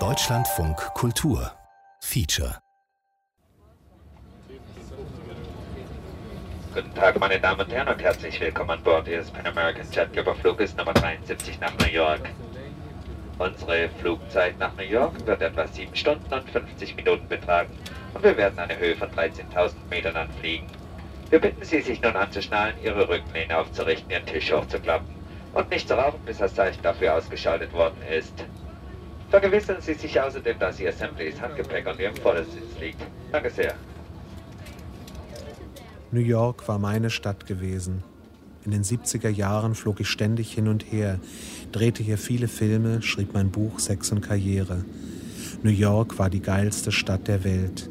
[0.00, 1.52] Deutschlandfunk Kultur
[2.00, 2.58] Feature
[6.74, 10.16] Guten Tag, meine Damen und Herren, und herzlich willkommen an Bord Ihres Pan American Jet
[10.16, 12.28] Überfluges Nummer 73 nach New York.
[13.38, 17.70] Unsere Flugzeit nach New York wird etwa 7 Stunden und 50 Minuten betragen
[18.12, 20.66] und wir werden eine Höhe von 13.000 Metern anfliegen.
[21.30, 25.13] Wir bitten Sie, sich nun anzuschnallen, Ihre Rückenlehne aufzurichten, Ihren Tisch hochzuklappen
[25.54, 28.44] und nicht zu rauchen, bis das Zeichen dafür ausgeschaltet worden ist.
[29.30, 33.00] Vergewissern Sie sich außerdem, dass Ihr Assemblies Handgepäck an Ihrem Vordersitz liegt.
[33.32, 33.74] Danke sehr.
[36.12, 38.04] New York war meine Stadt gewesen.
[38.64, 41.18] In den 70er Jahren flog ich ständig hin und her,
[41.72, 44.84] drehte hier viele Filme, schrieb mein Buch Sex und Karriere.
[45.62, 47.90] New York war die geilste Stadt der Welt.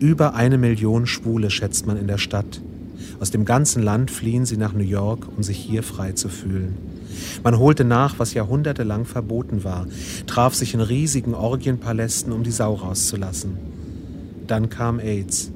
[0.00, 2.60] Über eine Million Schwule schätzt man in der Stadt.
[3.22, 6.74] Aus dem ganzen Land fliehen sie nach New York, um sich hier frei zu fühlen.
[7.44, 9.86] Man holte nach, was jahrhundertelang verboten war,
[10.26, 13.58] traf sich in riesigen Orgienpalästen, um die Sau rauszulassen.
[14.48, 15.52] Dann kam AIDS.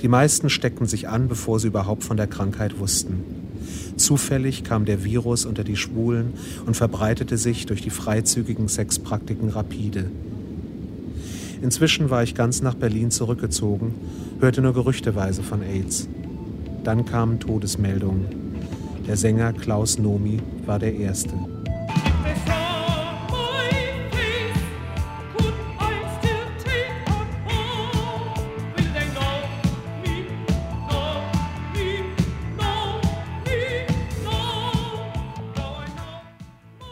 [0.00, 3.22] Die meisten steckten sich an, bevor sie überhaupt von der Krankheit wussten.
[3.96, 6.32] Zufällig kam der Virus unter die Schwulen
[6.64, 10.10] und verbreitete sich durch die freizügigen Sexpraktiken rapide.
[11.60, 13.94] Inzwischen war ich ganz nach Berlin zurückgezogen,
[14.40, 16.08] hörte nur gerüchteweise von AIDS.
[16.84, 18.26] Dann kamen Todesmeldungen.
[19.06, 21.30] Der Sänger Klaus Nomi war der Erste.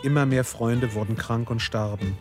[0.03, 2.17] Immer mehr Freunde wurden krank und starben.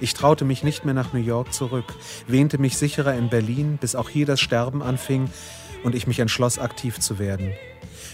[0.00, 1.94] Ich traute mich nicht mehr nach New York zurück,
[2.26, 5.28] wähnte mich sicherer in Berlin, bis auch hier das Sterben anfing
[5.84, 7.52] und ich mich entschloss, aktiv zu werden.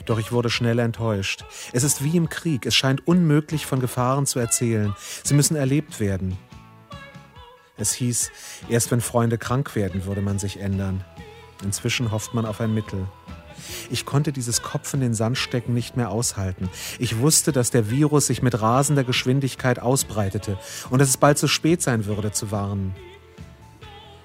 [0.05, 1.45] Doch ich wurde schnell enttäuscht.
[1.73, 4.95] Es ist wie im Krieg, es scheint unmöglich von Gefahren zu erzählen.
[5.25, 6.37] Sie müssen erlebt werden.
[7.77, 8.31] Es hieß,
[8.69, 11.05] erst wenn Freunde krank werden, würde man sich ändern.
[11.63, 13.07] Inzwischen hofft man auf ein Mittel.
[13.91, 16.69] Ich konnte dieses Kopf in den Sand stecken nicht mehr aushalten.
[16.99, 20.59] Ich wusste, dass der Virus sich mit rasender Geschwindigkeit ausbreitete
[20.91, 22.95] und dass es bald zu spät sein würde zu warnen.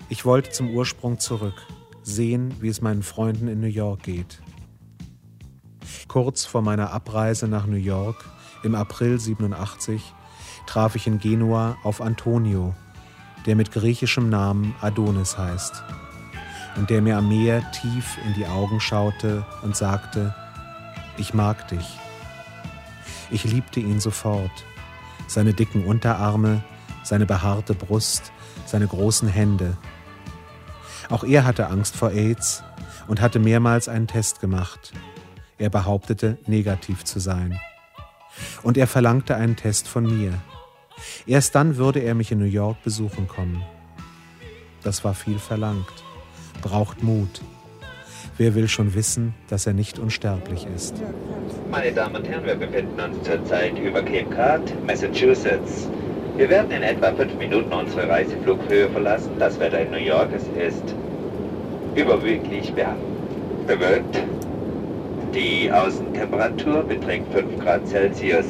[0.09, 1.65] Ich wollte zum Ursprung zurück,
[2.05, 4.41] sehen, wie es meinen Freunden in New York geht.
[6.07, 8.25] Kurz vor meiner Abreise nach New York
[8.63, 10.13] im April 87
[10.65, 12.73] traf ich in Genua auf Antonio,
[13.45, 15.83] der mit griechischem Namen Adonis heißt
[16.77, 20.35] und der mir am Meer tief in die Augen schaute und sagte,
[21.17, 21.97] ich mag dich.
[23.31, 24.51] Ich liebte ihn sofort,
[25.27, 26.63] seine dicken Unterarme,
[27.03, 28.31] seine behaarte Brust,
[28.65, 29.77] seine großen Hände.
[31.09, 32.63] Auch er hatte Angst vor AIDS
[33.07, 34.93] und hatte mehrmals einen Test gemacht.
[35.57, 37.59] Er behauptete, negativ zu sein.
[38.63, 40.33] Und er verlangte einen Test von mir.
[41.25, 43.63] Erst dann würde er mich in New York besuchen kommen.
[44.83, 46.05] Das war viel verlangt
[46.65, 47.41] braucht Mut.
[48.37, 50.95] Wer will schon wissen, dass er nicht unsterblich ist?
[51.71, 55.87] Meine Damen und Herren, wir befinden uns zurzeit über Cape Cod, Massachusetts.
[56.37, 59.31] Wir werden in etwa fünf Minuten unsere Reiseflughöhe verlassen.
[59.39, 60.93] Das Wetter in New York es ist
[61.95, 62.75] überwiegend
[63.65, 64.21] bewölkt.
[65.33, 68.45] Die Außentemperatur beträgt 5 Grad Celsius.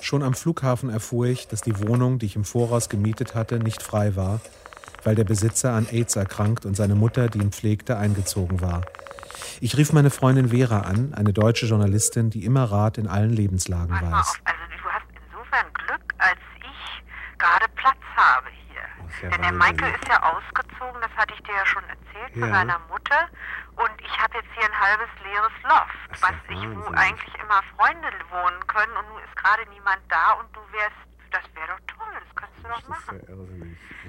[0.00, 3.80] Schon am Flughafen erfuhr ich, dass die Wohnung, die ich im Voraus gemietet hatte, nicht
[3.80, 4.40] frei war,
[5.04, 8.82] weil der Besitzer an AIDS erkrankt und seine Mutter, die ihn pflegte, eingezogen war.
[9.62, 13.92] Ich rief meine Freundin Vera an, eine deutsche Journalistin, die immer Rat in allen Lebenslagen
[13.92, 14.40] weiß.
[14.40, 17.04] Also du hast insofern Glück, als ich
[17.36, 18.80] gerade Platz habe hier.
[19.20, 22.40] Ja Denn der Michael ist ja ausgezogen, das hatte ich dir ja schon erzählt, ja.
[22.40, 23.28] von seiner Mutter.
[23.76, 28.08] Und ich habe jetzt hier ein halbes leeres Loft, was ich, wo eigentlich immer Freunde
[28.32, 30.96] wohnen können und nun ist gerade niemand da und du wärst,
[31.36, 33.20] das wäre doch toll, das könntest du doch machen.
[33.28, 33.36] Ja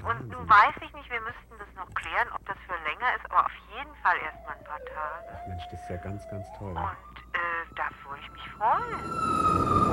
[0.04, 3.24] und nun weiß ich nicht, wir müssten das noch klären, ob das für länger ist,
[3.30, 5.24] aber auf jeden Fall erstmal ein paar Tage.
[5.32, 6.72] Ach Mensch, das ist ja ganz, ganz toll.
[6.72, 9.92] Und äh, da würde ich mich freuen.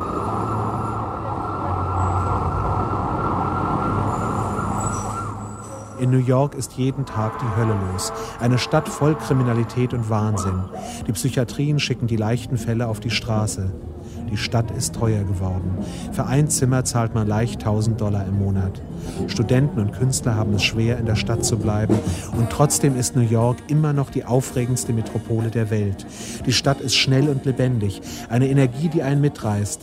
[6.00, 8.14] In New York ist jeden Tag die Hölle los.
[8.40, 10.70] Eine Stadt voll Kriminalität und Wahnsinn.
[11.06, 13.74] Die Psychiatrien schicken die leichten Fälle auf die Straße.
[14.30, 15.78] Die Stadt ist teuer geworden.
[16.12, 18.82] Für ein Zimmer zahlt man leicht 1000 Dollar im Monat.
[19.28, 21.98] Studenten und Künstler haben es schwer, in der Stadt zu bleiben.
[22.38, 26.06] Und trotzdem ist New York immer noch die aufregendste Metropole der Welt.
[26.46, 28.02] Die Stadt ist schnell und lebendig.
[28.30, 29.82] Eine Energie, die einen mitreißt.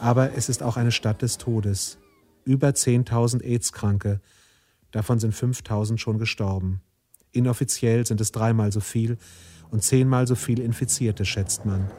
[0.00, 1.98] Aber es ist auch eine Stadt des Todes.
[2.44, 4.20] Über 10.000 AIDS-Kranke.
[4.90, 6.80] Davon sind 5000 schon gestorben.
[7.32, 9.18] Inoffiziell sind es dreimal so viel
[9.70, 11.90] und zehnmal so viel Infizierte, schätzt man.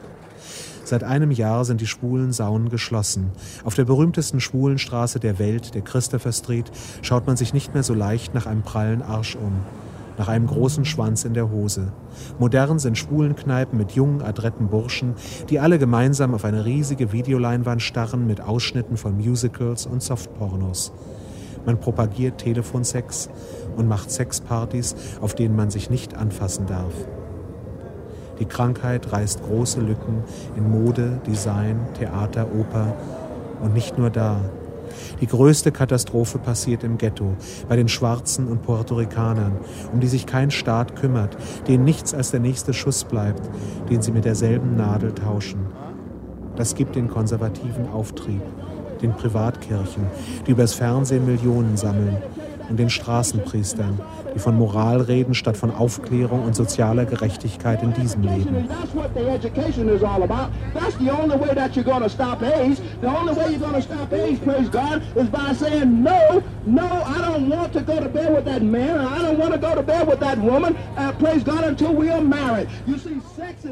[0.88, 3.30] Seit einem Jahr sind die schwulen Saunen geschlossen.
[3.62, 6.70] Auf der berühmtesten schwulen Straße der Welt, der Christopher Street,
[7.02, 9.52] schaut man sich nicht mehr so leicht nach einem prallen Arsch um,
[10.16, 11.92] nach einem großen Schwanz in der Hose.
[12.38, 15.12] Modern sind schwulen Kneipen mit jungen, adretten Burschen,
[15.50, 20.94] die alle gemeinsam auf eine riesige Videoleinwand starren mit Ausschnitten von Musicals und Softpornos.
[21.66, 23.28] Man propagiert Telefonsex
[23.76, 26.94] und macht Sexpartys, auf denen man sich nicht anfassen darf.
[28.40, 30.22] Die Krankheit reißt große Lücken
[30.56, 32.94] in Mode, Design, Theater, Oper
[33.60, 34.40] und nicht nur da.
[35.20, 37.34] Die größte Katastrophe passiert im Ghetto,
[37.68, 39.56] bei den Schwarzen und Puerto Ricanern,
[39.92, 41.36] um die sich kein Staat kümmert,
[41.66, 43.42] denen nichts als der nächste Schuss bleibt,
[43.90, 45.66] den sie mit derselben Nadel tauschen.
[46.56, 48.42] Das gibt den konservativen Auftrieb,
[49.02, 50.06] den Privatkirchen,
[50.46, 52.16] die übers Fernsehen Millionen sammeln,
[52.68, 54.00] und den Straßenpriestern,
[54.34, 58.68] die von Moral reden statt von Aufklärung und sozialer Gerechtigkeit in diesem Leben.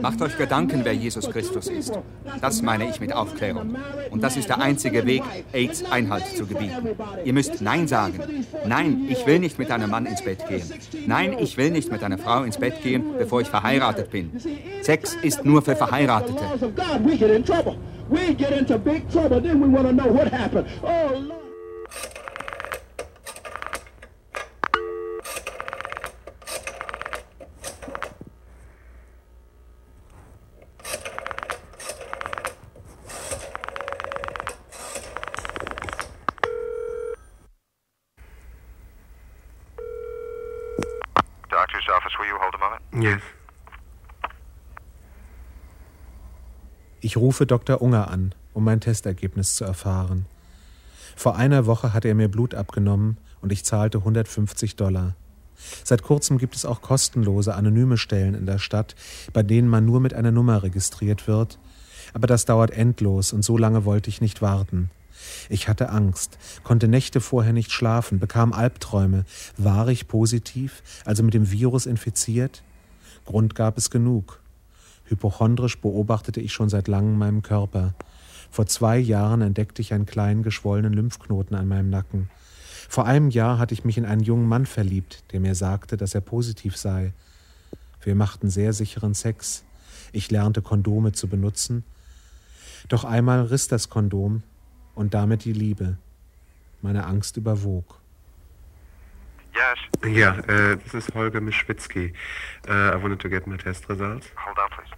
[0.01, 1.93] Macht euch Gedanken, wer Jesus Christus ist.
[2.41, 3.77] Das meine ich mit Aufklärung.
[4.11, 6.89] Und das ist der einzige Weg, AIDS Einhalt zu gebieten.
[7.25, 8.21] Ihr müsst Nein sagen.
[8.67, 10.56] Nein, ich will nicht mit einem Mann ins Bett gehen.
[11.07, 14.31] Nein, ich will nicht mit einer Frau ins Bett gehen, bevor ich verheiratet bin.
[14.83, 16.41] Sex ist nur für Verheiratete.
[18.09, 20.69] We get into big trouble, then we want to know what happened.
[20.81, 21.47] Oh, Lord.
[47.17, 47.81] Ich rufe Dr.
[47.81, 50.27] Unger an, um mein Testergebnis zu erfahren.
[51.17, 55.17] Vor einer Woche hat er mir Blut abgenommen und ich zahlte 150 Dollar.
[55.83, 58.95] Seit kurzem gibt es auch kostenlose anonyme Stellen in der Stadt,
[59.33, 61.59] bei denen man nur mit einer Nummer registriert wird.
[62.13, 64.91] Aber das dauert endlos und so lange wollte ich nicht warten.
[65.49, 69.25] Ich hatte Angst, konnte Nächte vorher nicht schlafen, bekam Albträume.
[69.57, 72.63] War ich positiv, also mit dem Virus infiziert?
[73.25, 74.39] Grund gab es genug.
[75.07, 77.95] Hypochondrisch beobachtete ich schon seit langem meinen Körper.
[78.51, 82.29] Vor zwei Jahren entdeckte ich einen kleinen geschwollenen Lymphknoten an meinem Nacken.
[82.89, 86.15] Vor einem Jahr hatte ich mich in einen jungen Mann verliebt, der mir sagte, dass
[86.15, 87.13] er positiv sei.
[88.03, 89.65] Wir machten sehr sicheren Sex.
[90.13, 91.85] Ich lernte Kondome zu benutzen.
[92.89, 94.43] Doch einmal riss das Kondom
[94.95, 95.99] und damit die Liebe.
[96.83, 98.01] Meine Angst überwog.
[99.57, 99.79] Yes.
[100.05, 102.13] Yeah, uh, this is Holger Mischwitzki.
[102.69, 104.27] Uh, I wanted to get my test results.
[104.37, 104.91] Hold on, please.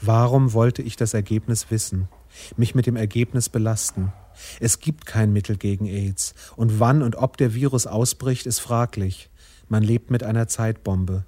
[0.00, 2.08] Warum wollte ich das Ergebnis wissen,
[2.56, 4.12] mich mit dem Ergebnis belasten?
[4.60, 9.30] Es gibt kein Mittel gegen AIDS, und wann und ob der Virus ausbricht, ist fraglich.
[9.68, 11.24] Man lebt mit einer Zeitbombe.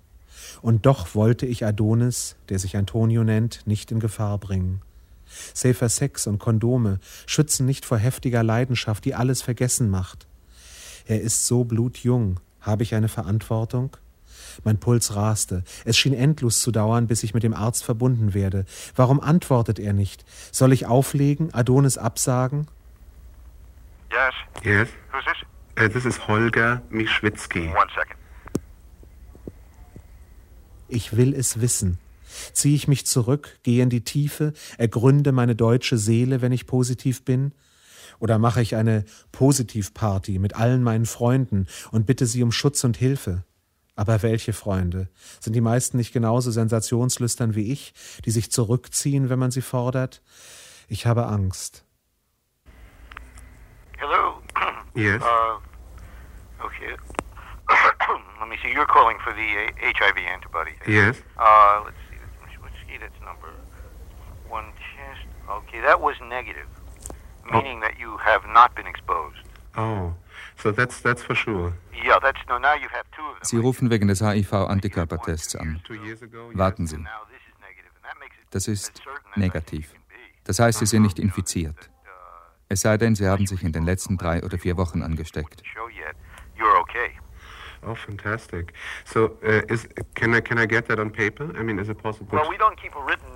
[0.60, 4.82] Und doch wollte ich Adonis, der sich Antonio nennt, nicht in Gefahr bringen.
[5.52, 10.26] Safer Sex und Kondome schützen nicht vor heftiger Leidenschaft, die alles vergessen macht.
[11.06, 12.40] Er ist so blutjung.
[12.60, 13.96] Habe ich eine Verantwortung?
[14.62, 15.64] Mein Puls raste.
[15.84, 18.64] Es schien endlos zu dauern, bis ich mit dem Arzt verbunden werde.
[18.94, 20.24] Warum antwortet er nicht?
[20.52, 22.67] Soll ich auflegen, Adonis absagen?
[24.12, 24.64] Yes.
[24.64, 24.88] Yes.
[25.12, 25.84] Who's this?
[25.84, 27.69] Uh, this is Holger Mischwitzki.
[27.69, 28.17] One second.
[30.88, 31.98] Ich will es wissen.
[32.52, 37.24] Ziehe ich mich zurück, gehe in die Tiefe, ergründe meine deutsche Seele, wenn ich positiv
[37.24, 37.52] bin?
[38.18, 42.96] Oder mache ich eine Positivparty mit allen meinen Freunden und bitte sie um Schutz und
[42.96, 43.44] Hilfe?
[43.96, 45.08] Aber welche Freunde?
[45.40, 47.94] Sind die meisten nicht genauso sensationslüstern wie ich,
[48.24, 50.22] die sich zurückziehen, wenn man sie fordert?
[50.88, 51.84] Ich habe Angst.
[53.98, 54.42] Hello.
[54.94, 55.22] Yes.
[55.22, 55.58] Uh,
[56.64, 56.96] okay.
[58.40, 58.70] Let me see.
[58.70, 60.72] You're calling for the HIV antibody.
[60.86, 61.16] Yes.
[61.38, 62.18] Uh, let's see.
[62.62, 62.98] Let's see.
[62.98, 63.50] That's number
[64.48, 65.26] one test.
[65.48, 66.66] Okay, that was negative.
[67.53, 67.86] Meaning oh.
[67.86, 69.36] that you have not been exposed.
[69.77, 70.15] Oh.
[70.56, 71.72] So that's, that's for sure.
[73.43, 75.81] Sie rufen wegen des HIV-Antikörpertests an.
[76.55, 77.05] Warten Sie.
[78.51, 79.03] Das ist
[79.34, 79.94] negativ.
[80.44, 81.74] Das heißt, Sie sind nicht infiziert.
[81.74, 82.10] Uh,
[82.69, 85.63] es sei denn, Sie haben sich in den letzten drei oder vier Wochen angesteckt.
[87.86, 88.72] Oh, fantastic.
[89.05, 91.51] So, uh, is, can, I, can I get that on paper?
[91.58, 92.39] I mean, is it possible?
[92.39, 93.29] Well, we don't keep a written,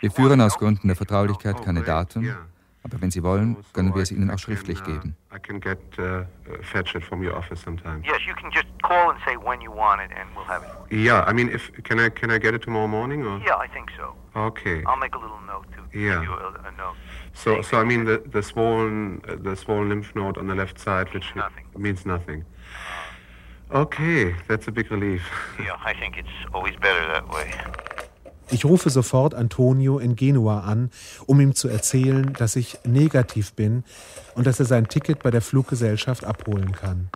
[0.00, 2.36] Wir führen aus Gründen der Vertraulichkeit keine Daten,
[2.84, 5.16] Aber wenn Sie wollen, können wir es Ihnen auch schriftlich uh, geben.
[5.32, 6.24] I can get uh,
[6.62, 8.02] fetch it from your office sometime.
[8.04, 10.92] Yes, you can just call and say when you want it, and we'll have it.
[10.92, 13.38] Yeah, I mean, if can I can I get it tomorrow morning or?
[13.38, 14.16] Yeah, I think so.
[14.34, 14.82] Okay.
[14.84, 16.14] I'll make a little note to Yeah.
[16.16, 16.96] give you a, a note.
[17.34, 20.80] So so I mean the the swollen uh, the swollen lymph node on the left
[20.80, 21.66] side, which Nothing.
[21.76, 22.44] means nothing.
[23.72, 25.22] Okay, that's a big relief.
[25.58, 27.50] Yeah, I think it's always better that way.
[28.50, 30.90] Ich rufe sofort Antonio in Genua an,
[31.26, 33.82] um ihm zu erzählen, dass ich negativ bin
[34.34, 37.08] und dass er sein Ticket bei der Fluggesellschaft abholen kann.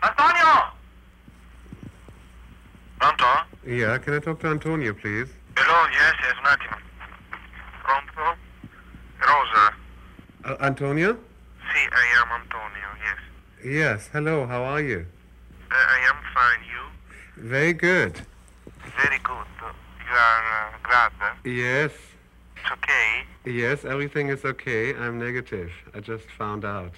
[0.00, 0.72] Antonio!
[2.98, 3.24] Pronto?
[3.64, 5.30] Yeah, can I talk to Antonio, please?
[5.56, 6.76] Hello, yes, yes, attimo.
[7.84, 8.36] Pronto?
[9.20, 9.72] Rosa?
[10.44, 11.16] Uh, Antonio?
[11.72, 13.29] Sì, I am Antonio, yes.
[13.64, 14.08] Yes.
[14.12, 14.46] Hello.
[14.46, 15.06] How are you?
[15.70, 17.48] Uh, I am fine, you?
[17.48, 18.20] Very good.
[18.96, 19.46] Very good.
[19.60, 21.12] You are uh, glad?
[21.20, 21.48] eh?
[21.48, 21.92] Yes.
[22.56, 23.24] It's okay?
[23.44, 24.94] Yes, everything is okay.
[24.94, 25.70] I'm negative.
[25.94, 26.92] I just found out.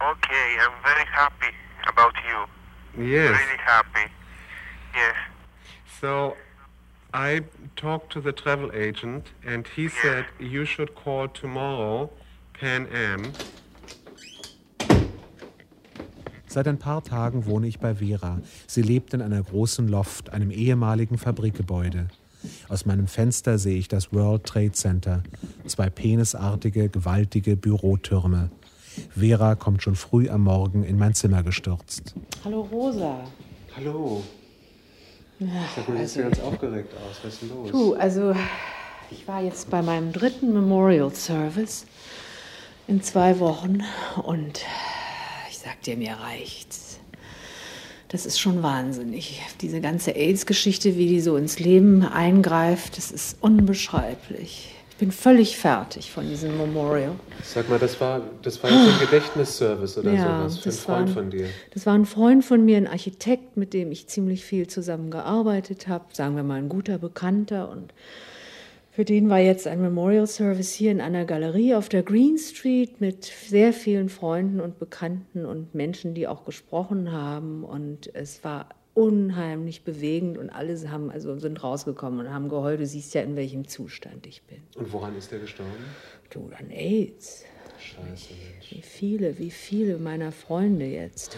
[0.00, 1.54] Okay, I'm very happy
[1.88, 3.04] about you.
[3.04, 3.30] Yes.
[3.30, 4.10] Really happy.
[4.94, 5.14] Yes.
[6.00, 6.36] So
[7.12, 7.42] I
[7.76, 12.10] talked to the travel agent and he said you should call tomorrow
[12.52, 13.32] Pan Am.
[16.54, 18.38] Seit ein paar Tagen wohne ich bei Vera.
[18.68, 22.06] Sie lebt in einer großen Loft, einem ehemaligen Fabrikgebäude.
[22.68, 25.24] Aus meinem Fenster sehe ich das World Trade Center,
[25.66, 28.52] zwei penisartige, gewaltige Bürotürme.
[29.16, 32.14] Vera kommt schon früh am Morgen in mein Zimmer gestürzt.
[32.44, 33.24] Hallo Rosa.
[33.76, 34.22] Hallo.
[35.74, 37.18] Sag mal, also- ganz aufgeregt aus.
[37.24, 37.72] Was ist denn los?
[37.72, 38.32] Du, also
[39.10, 41.84] ich war jetzt bei meinem dritten Memorial Service
[42.86, 43.82] in zwei Wochen
[44.22, 44.60] und
[45.64, 46.98] ich sag dir, mir reicht's.
[48.08, 49.40] Das ist schon wahnsinnig.
[49.62, 54.70] Diese ganze AIDS-Geschichte, wie die so ins Leben eingreift, das ist unbeschreiblich.
[54.90, 57.12] Ich bin völlig fertig von diesem Memorial.
[57.42, 61.08] Sag mal, das war, das war jetzt ein Gedächtnisservice oder Ja, sowas für einen Freund
[61.08, 61.46] war- von dir.
[61.72, 66.04] Das war ein Freund von mir, ein Architekt, mit dem ich ziemlich viel zusammengearbeitet habe,
[66.12, 67.68] sagen wir mal ein guter Bekannter.
[67.70, 67.92] Und
[68.94, 73.00] für den war jetzt ein Memorial Service hier in einer Galerie auf der Green Street
[73.00, 77.64] mit sehr vielen Freunden und Bekannten und Menschen, die auch gesprochen haben.
[77.64, 82.78] Und es war unheimlich bewegend und alle haben, also sind rausgekommen und haben geheult.
[82.78, 84.58] Du siehst ja, in welchem Zustand ich bin.
[84.76, 85.72] Und woran ist der gestorben?
[86.30, 87.42] Du, an AIDS.
[87.80, 88.70] Scheiße, Mensch.
[88.70, 91.36] Wie viele, wie viele meiner Freunde jetzt.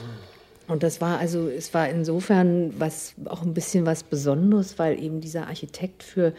[0.69, 5.21] Und das war also, es war insofern was, auch ein bisschen was Besonderes, weil eben
[5.21, 6.33] dieser Architekt für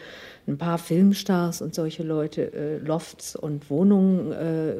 [0.46, 4.74] ein paar Filmstars und solche Leute äh, Lofts und Wohnungen äh,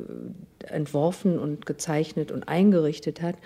[0.67, 3.37] entworfen und gezeichnet und eingerichtet hat.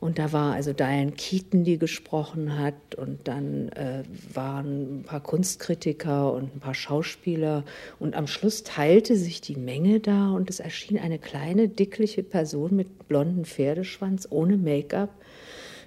[0.00, 5.20] Und da war also Diane Keaton, die gesprochen hat, und dann äh, waren ein paar
[5.20, 7.64] Kunstkritiker und ein paar Schauspieler.
[7.98, 12.76] Und am Schluss teilte sich die Menge da und es erschien eine kleine, dickliche Person
[12.76, 15.10] mit blondem Pferdeschwanz, ohne Make-up,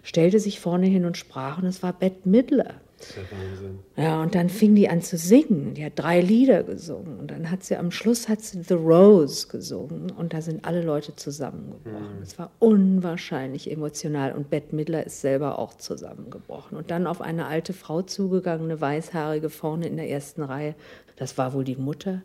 [0.04, 2.82] stellte sich vorne hin und sprach, und es war Bette Midler.
[3.02, 3.80] Das ist ja Wahnsinn.
[3.98, 5.74] Ja, und dann fing die an zu singen.
[5.74, 7.20] Die hat drei Lieder gesungen.
[7.20, 10.12] Und dann hat sie am Schluss hat sie The Rose gesungen.
[10.12, 12.22] Und da sind alle Leute zusammengebrochen.
[12.22, 14.34] Es war unwahrscheinlich emotional.
[14.34, 16.78] Und Bette Midler ist selber auch zusammengebrochen.
[16.78, 20.76] Und dann auf eine alte Frau zugegangen, eine weißhaarige vorne in der ersten Reihe.
[21.18, 22.22] Das war wohl die Mutter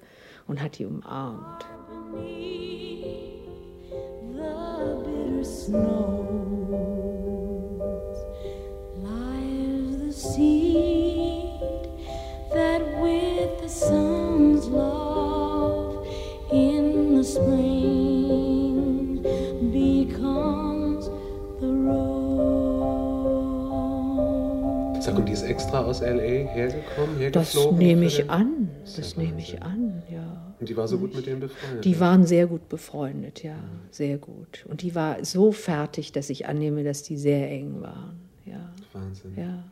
[0.47, 1.66] und hat die umarmt.
[4.37, 6.46] the bitter snows
[10.37, 11.88] seed
[12.52, 16.07] that with the sun's love
[16.52, 19.23] in the spring
[19.73, 21.07] becomes
[21.61, 22.16] the rose.
[25.02, 26.21] Sag, und die ist extra aus L.A.
[26.52, 27.78] hergekommen, Das hergeflogen?
[27.78, 28.69] nehme für ich an.
[28.85, 30.43] Das ja nehme ich an, ja.
[30.59, 31.85] Und die war so gut mit denen befreundet?
[31.85, 32.00] Die ja?
[32.00, 33.57] waren sehr gut befreundet, ja,
[33.90, 34.64] sehr gut.
[34.69, 38.21] Und die war so fertig, dass ich annehme, dass die sehr eng waren.
[38.47, 39.33] Ja, Wahnsinn.
[39.37, 39.64] ja.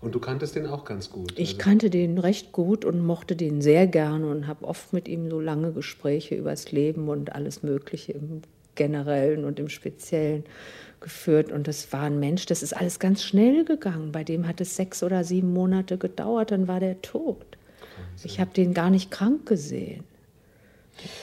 [0.00, 1.32] Und du kanntest den auch ganz gut?
[1.38, 5.08] Ich also- kannte den recht gut und mochte den sehr gerne und habe oft mit
[5.08, 8.42] ihm so lange Gespräche übers Leben und alles Mögliche im
[8.74, 10.44] Generellen und im Speziellen
[11.00, 11.52] geführt.
[11.52, 14.12] Und das war ein Mensch, das ist alles ganz schnell gegangen.
[14.12, 17.44] Bei dem hat es sechs oder sieben Monate gedauert, dann war der tot.
[18.22, 20.04] Ich habe den gar nicht krank gesehen.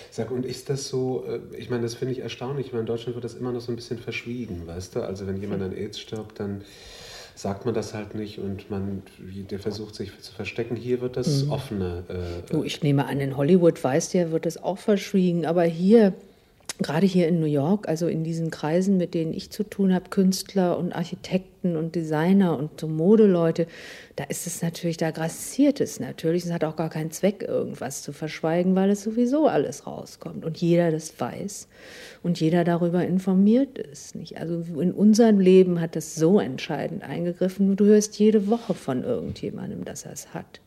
[0.10, 2.68] Sag, und ist das so, äh, ich meine, das finde ich erstaunlich.
[2.68, 5.02] Ich meine, in Deutschland wird das immer noch so ein bisschen verschwiegen, weißt du?
[5.02, 6.62] Also wenn jemand an AIDS stirbt, dann
[7.42, 10.76] sagt man das halt nicht und man, der versucht sich zu verstecken.
[10.76, 12.04] Hier wird das offener.
[12.08, 15.48] Äh, ich nehme an, in Hollywood, weißt du ja, wird es auch verschwiegen.
[15.48, 16.14] Aber hier
[16.82, 20.10] gerade hier in New York, also in diesen Kreisen, mit denen ich zu tun habe,
[20.10, 23.68] Künstler und Architekten und Designer und so Modeleute,
[24.16, 26.46] da ist es natürlich, da grassiert es natürlich.
[26.46, 30.58] Es hat auch gar keinen Zweck, irgendwas zu verschweigen, weil es sowieso alles rauskommt und
[30.58, 31.68] jeder das weiß
[32.24, 34.16] und jeder darüber informiert ist.
[34.16, 34.38] Nicht?
[34.38, 37.76] Also in unserem Leben hat das so entscheidend eingegriffen.
[37.76, 40.62] Du hörst jede Woche von irgendjemandem, dass er es hat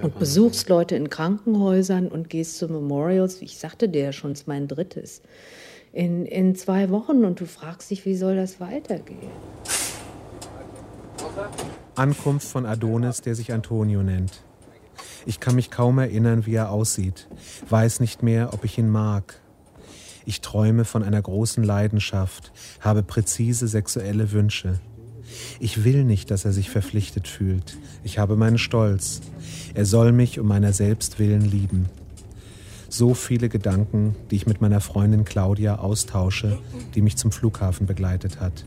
[0.00, 3.42] und besuchst Leute in Krankenhäusern und gehst zu Memorials.
[3.42, 5.22] Ich sagte dir ja schon, es ist mein drittes.
[5.92, 9.30] In, in zwei Wochen und du fragst dich, wie soll das weitergehen?
[11.94, 14.42] Ankunft von Adonis, der sich Antonio nennt.
[15.26, 17.28] Ich kann mich kaum erinnern, wie er aussieht,
[17.68, 19.40] weiß nicht mehr, ob ich ihn mag.
[20.24, 24.80] Ich träume von einer großen Leidenschaft, habe präzise sexuelle Wünsche.
[25.60, 27.76] Ich will nicht, dass er sich verpflichtet fühlt.
[28.04, 29.20] Ich habe meinen Stolz.
[29.74, 31.86] Er soll mich um meiner selbst willen lieben.
[32.88, 36.58] So viele Gedanken, die ich mit meiner Freundin Claudia austausche,
[36.94, 38.64] die mich zum Flughafen begleitet hat.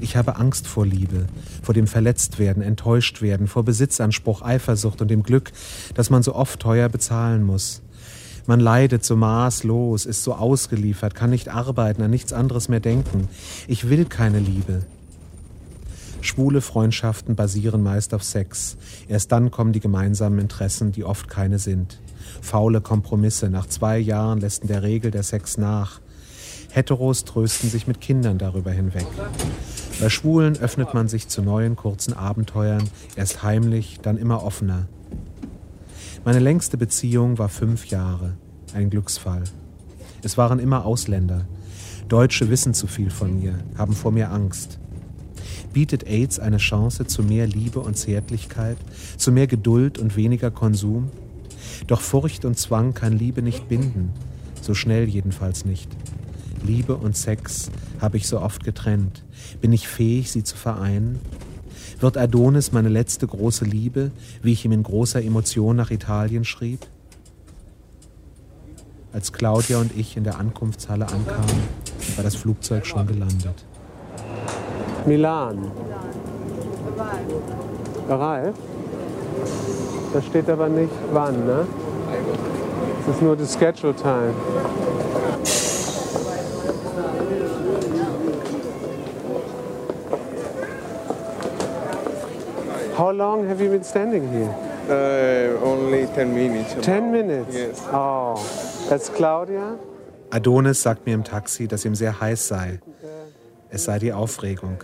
[0.00, 1.26] Ich habe Angst vor Liebe,
[1.62, 5.52] vor dem Verletztwerden, Enttäuschtwerden, vor Besitzanspruch, Eifersucht und dem Glück,
[5.94, 7.82] das man so oft teuer bezahlen muss.
[8.46, 13.28] Man leidet so maßlos, ist so ausgeliefert, kann nicht arbeiten, an nichts anderes mehr denken.
[13.66, 14.82] Ich will keine Liebe.
[16.26, 18.76] Schwule Freundschaften basieren meist auf Sex.
[19.08, 22.00] Erst dann kommen die gemeinsamen Interessen, die oft keine sind.
[22.42, 23.48] Faule Kompromisse.
[23.48, 26.00] Nach zwei Jahren lässt in der Regel der Sex nach.
[26.70, 29.06] Heteros trösten sich mit Kindern darüber hinweg.
[30.00, 34.86] Bei Schwulen öffnet man sich zu neuen kurzen Abenteuern, erst heimlich, dann immer offener.
[36.24, 38.34] Meine längste Beziehung war fünf Jahre.
[38.74, 39.44] Ein Glücksfall.
[40.22, 41.46] Es waren immer Ausländer.
[42.08, 44.78] Deutsche wissen zu viel von mir, haben vor mir Angst.
[45.76, 48.78] Bietet AIDS eine Chance zu mehr Liebe und Zärtlichkeit,
[49.18, 51.10] zu mehr Geduld und weniger Konsum?
[51.86, 54.10] Doch Furcht und Zwang kann Liebe nicht binden,
[54.62, 55.90] so schnell jedenfalls nicht.
[56.64, 59.22] Liebe und Sex habe ich so oft getrennt.
[59.60, 61.20] Bin ich fähig, sie zu vereinen?
[62.00, 66.86] Wird Adonis meine letzte große Liebe, wie ich ihm in großer Emotion nach Italien schrieb?
[69.12, 71.60] Als Claudia und ich in der Ankunftshalle ankamen,
[72.14, 73.66] war das Flugzeug schon gelandet.
[75.06, 75.70] Milan.
[78.08, 78.54] Arrive?
[80.12, 81.66] Da steht aber nicht wann, ne?
[83.06, 84.34] Das ist nur die Schedule Time.
[92.96, 94.54] How long have you been standing here?
[94.88, 96.74] Uh, only 10 minutes.
[96.80, 97.54] 10 minutes?
[97.54, 97.82] Yes.
[97.92, 98.34] Oh,
[98.88, 99.76] that's Claudia?
[100.30, 102.80] Adonis sagt mir im Taxi, dass ihm sehr heiß sei.
[103.76, 104.78] Es sei die Aufregung,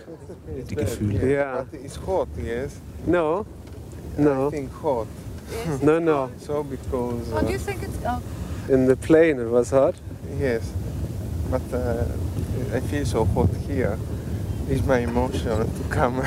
[0.69, 1.19] die Gefühle.
[1.19, 1.65] Yeah.
[1.71, 2.73] But it's hot, yes?
[3.07, 3.43] No.
[4.19, 4.49] No.
[4.49, 5.07] I think hot.
[5.81, 6.29] No, no.
[6.37, 7.33] So because...
[7.33, 7.97] Oh, uh, do you think it's...
[8.05, 8.21] Oh.
[8.71, 9.95] In the plane it was hot.
[10.39, 10.61] Yes.
[11.49, 12.05] But uh,
[12.71, 13.97] I feel so hot here.
[14.69, 16.21] It's my emotion to come.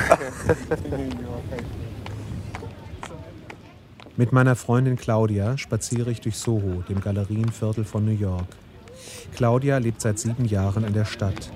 [4.17, 8.47] Mit meiner Freundin Claudia spaziere ich durch Soho, dem Galerienviertel von New York.
[9.33, 11.49] Claudia lebt seit sieben Jahren in der Stadt.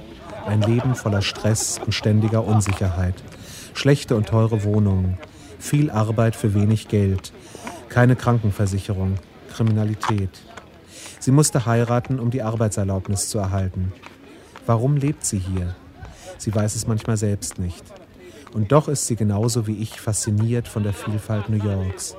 [0.46, 3.16] Ein Leben voller Stress und ständiger Unsicherheit.
[3.74, 5.18] Schlechte und teure Wohnungen.
[5.60, 7.32] Viel Arbeit für wenig Geld.
[7.90, 9.16] Keine Krankenversicherung.
[9.54, 10.42] Kriminalität.
[11.20, 13.94] Sie musste heiraten, um die Arbeitserlaubnis zu erhalten.
[14.66, 15.76] Warum lebt sie hier?
[16.38, 17.84] Sie weiß es manchmal selbst nicht.
[18.54, 22.16] Und doch ist sie genauso wie ich fasziniert von der Vielfalt New Yorks.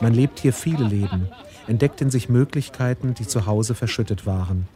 [0.00, 1.28] Man lebt hier viele Leben,
[1.66, 4.68] entdeckt in sich Möglichkeiten, die zu Hause verschüttet waren.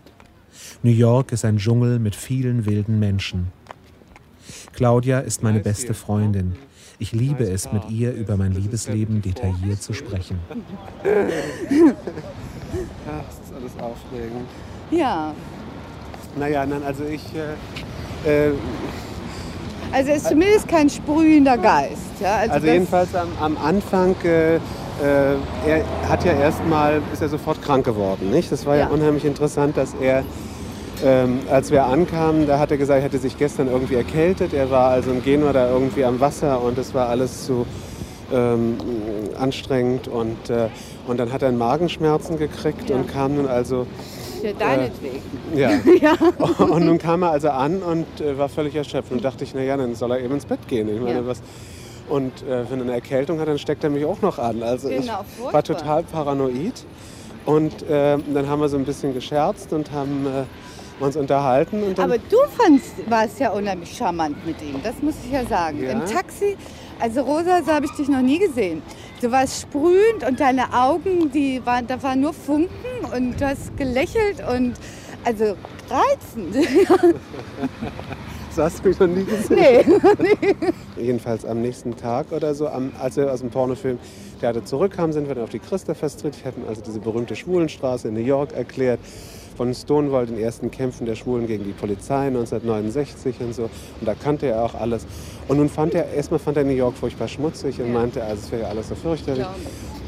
[0.83, 3.49] New York ist ein Dschungel mit vielen wilden Menschen.
[4.75, 6.55] Claudia ist meine beste Freundin.
[6.99, 10.39] Ich liebe es, mit ihr über mein Liebesleben detailliert zu sprechen.
[13.09, 14.47] Ach, das ist alles aufregend.
[14.91, 15.35] Ja,
[16.39, 17.23] Naja, nein, also ich.
[18.27, 18.53] Äh, äh,
[19.93, 22.21] also es ist zumindest kein sprühender Geist.
[22.21, 22.37] Ja?
[22.37, 24.15] also das- jedenfalls am, am Anfang.
[24.23, 24.59] Äh, äh,
[25.67, 28.51] er hat ja erstmal, ist er sofort krank geworden, nicht?
[28.53, 28.89] Das war ja, Ja.
[28.89, 30.25] unheimlich interessant, dass er,
[31.05, 34.53] ähm, als wir ankamen, da hat er gesagt, er hätte sich gestern irgendwie erkältet.
[34.53, 37.67] Er war also in Genua da irgendwie am Wasser und es war alles zu
[38.33, 38.77] ähm,
[39.39, 40.69] anstrengend und, äh,
[41.07, 43.87] und dann hat er Magenschmerzen gekriegt und kam nun also
[44.43, 45.21] Ja, deinetwegen.
[45.55, 45.71] Ja.
[46.01, 46.15] Ja.
[46.65, 49.13] Und nun kam er also an und äh, war völlig erschöpft.
[49.13, 50.89] Und dachte ich, naja, dann soll er eben ins Bett gehen.
[50.95, 51.27] Ich meine, Ja.
[51.27, 51.41] was.
[52.09, 54.63] Und äh, wenn er eine Erkältung hat, dann steckt er mich auch noch an.
[54.63, 55.63] Also ich Genau, war furchtbar.
[55.63, 56.85] total paranoid.
[57.47, 60.45] Und äh, dann haben wir so ein bisschen gescherzt und haben äh,
[61.01, 61.83] uns unterhalten.
[61.99, 65.83] Aber du fandst, warst ja unheimlich charmant mit ihm, das muss ich ja sagen.
[65.83, 65.91] Ja.
[65.93, 66.57] Im Taxi,
[67.01, 68.83] also Rosa, so habe ich dich noch nie gesehen.
[69.21, 72.71] Du warst sprühend und deine Augen, die waren, da waren nur Funken
[73.15, 74.75] und du hast gelächelt und
[75.25, 75.57] Also
[75.91, 76.55] reizend.
[78.55, 80.01] das hast du mich noch nie gesehen.
[80.19, 80.55] Nee.
[81.03, 83.99] Jedenfalls am nächsten Tag oder so, am, als wir aus dem Pornofilm
[84.41, 86.37] Theater zurückkamen, sind wir dann auf die Christopher Street.
[86.43, 89.01] Wir hatten also diese berühmte Schwulenstraße in New York erklärt
[89.57, 93.63] von Stonewall, den ersten Kämpfen der Schwulen gegen die Polizei 1969 und so.
[93.63, 95.07] Und da kannte er auch alles.
[95.49, 98.53] Und nun fand er, erstmal fand er New York furchtbar schmutzig und meinte, also es
[98.53, 99.47] wäre ja alles so fürchterlich.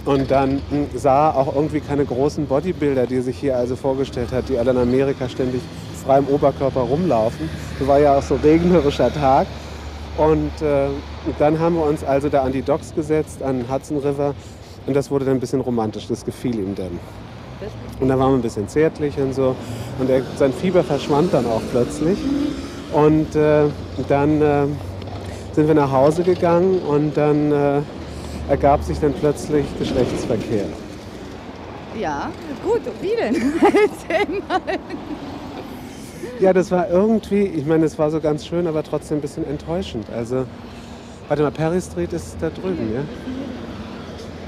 [0.05, 4.33] Und dann hm, sah auch irgendwie keine großen Bodybuilder, die er sich hier also vorgestellt
[4.33, 5.61] hat, die alle in Amerika ständig
[6.05, 7.49] frei im Oberkörper rumlaufen.
[7.79, 9.47] Das war ja auch so regnerischer Tag.
[10.17, 10.89] Und äh,
[11.39, 14.35] dann haben wir uns also da an die Docks gesetzt, an Hudson River.
[14.87, 16.99] Und das wurde dann ein bisschen romantisch, das gefiel ihm dann.
[18.01, 19.57] Und dann waren wir ein bisschen zärtlich und so.
[19.99, 22.19] Und er, sein Fieber verschwand dann auch plötzlich.
[22.93, 23.65] Und äh,
[24.09, 24.67] dann äh,
[25.53, 27.81] sind wir nach Hause gegangen und dann äh,
[28.49, 30.65] ergab sich dann plötzlich Geschlechtsverkehr.
[31.99, 32.31] Ja,
[32.65, 33.35] gut, wie denn?
[33.61, 34.61] Erzähl mal.
[36.41, 39.45] Ja, das war irgendwie, ich meine, es war so ganz schön, aber trotzdem ein bisschen
[39.47, 40.07] enttäuschend.
[40.15, 40.47] Also,
[41.27, 43.01] warte mal, Perry Street ist da drüben, ja?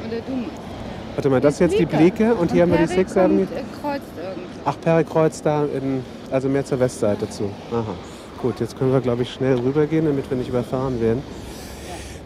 [0.07, 0.70] Oder du.
[1.15, 3.43] Warte mal, das ist jetzt die Blicke und hier haben wir die Sixth Avenue.
[3.43, 3.47] äh,
[3.81, 4.49] kreuzt irgendwie.
[4.65, 7.45] Ach, Perry kreuzt da, in, also mehr zur Westseite zu.
[7.73, 7.95] Aha.
[8.41, 11.23] Gut, jetzt können wir, glaube ich, schnell rübergehen, damit wir nicht überfahren werden.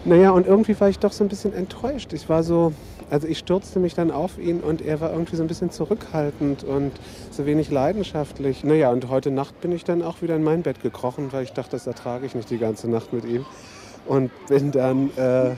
[0.04, 2.12] Naja, und irgendwie war ich doch so ein bisschen enttäuscht.
[2.12, 2.72] Ich war so,
[3.10, 6.62] also ich stürzte mich dann auf ihn und er war irgendwie so ein bisschen zurückhaltend
[6.62, 6.92] und
[7.30, 8.64] so wenig leidenschaftlich.
[8.64, 11.52] Naja, und heute Nacht bin ich dann auch wieder in mein Bett gekrochen, weil ich
[11.52, 13.46] dachte, das ertrage ich nicht die ganze Nacht mit ihm.
[14.06, 15.52] Und bin dann, äh,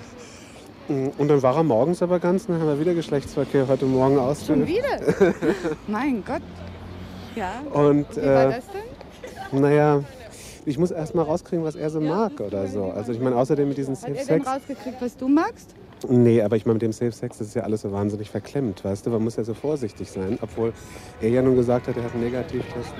[0.89, 4.47] und dann war er morgens aber ganz, dann haben wir wieder Geschlechtsverkehr heute Morgen aus.
[4.47, 5.01] Schon wieder?
[5.87, 6.43] mein Gott.
[7.35, 7.63] Ja.
[7.73, 9.61] Und, Wie war äh, das denn?
[9.61, 10.03] Naja,
[10.65, 12.85] ich muss erst mal rauskriegen, was er so mag oder so.
[12.87, 14.47] Also ich meine, außerdem mit diesem Hat Safe er denn Sex.
[14.47, 15.75] rausgekriegt, was du magst?
[16.09, 18.85] Nee, aber ich meine, mit dem Safe Sex, das ist ja alles so wahnsinnig verklemmt,
[18.85, 19.11] weißt du?
[19.11, 20.73] Man muss ja so vorsichtig sein, obwohl
[21.21, 22.93] er ja nun gesagt hat, er hat einen Negativtest.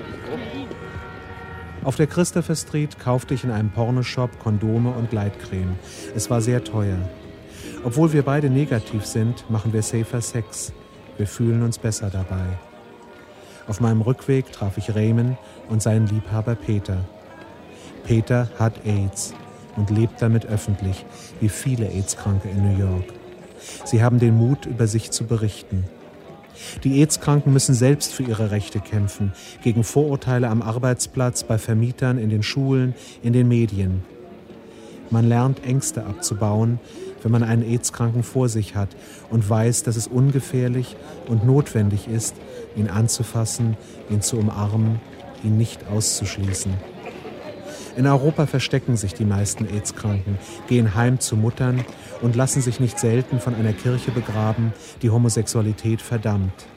[1.83, 5.77] Auf der Christopher Street kaufte ich in einem Pornoshop Kondome und Gleitcreme.
[6.15, 6.97] Es war sehr teuer.
[7.83, 10.73] Obwohl wir beide negativ sind, machen wir safer Sex.
[11.17, 12.45] Wir fühlen uns besser dabei.
[13.67, 15.37] Auf meinem Rückweg traf ich Raymond
[15.69, 16.97] und seinen Liebhaber Peter.
[18.05, 19.33] Peter hat AIDS
[19.75, 21.05] und lebt damit öffentlich,
[21.41, 23.05] wie viele AIDS-Kranke in New York.
[23.85, 25.85] Sie haben den Mut, über sich zu berichten.
[26.83, 32.29] Die AIDS-Kranken müssen selbst für ihre Rechte kämpfen, gegen Vorurteile am Arbeitsplatz, bei Vermietern, in
[32.29, 34.03] den Schulen, in den Medien.
[35.09, 36.79] Man lernt Ängste abzubauen,
[37.23, 38.89] wenn man einen AIDS-Kranken vor sich hat
[39.29, 40.95] und weiß, dass es ungefährlich
[41.27, 42.35] und notwendig ist,
[42.75, 43.77] ihn anzufassen,
[44.09, 44.99] ihn zu umarmen,
[45.43, 46.73] ihn nicht auszuschließen.
[47.95, 51.83] In Europa verstecken sich die meisten AIDS-Kranken, gehen heim zu Muttern
[52.21, 56.67] und lassen sich nicht selten von einer Kirche begraben, die Homosexualität verdammt.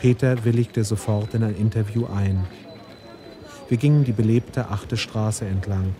[0.00, 2.44] Peter willigte sofort in ein Interview ein.
[3.68, 5.94] Wir gingen die belebte achte Straße entlang.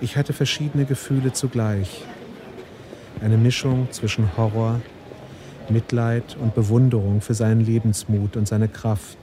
[0.00, 2.04] Ich hatte verschiedene Gefühle zugleich.
[3.22, 4.80] Eine Mischung zwischen Horror,
[5.68, 9.16] Mitleid und Bewunderung für seinen Lebensmut und seine Kraft.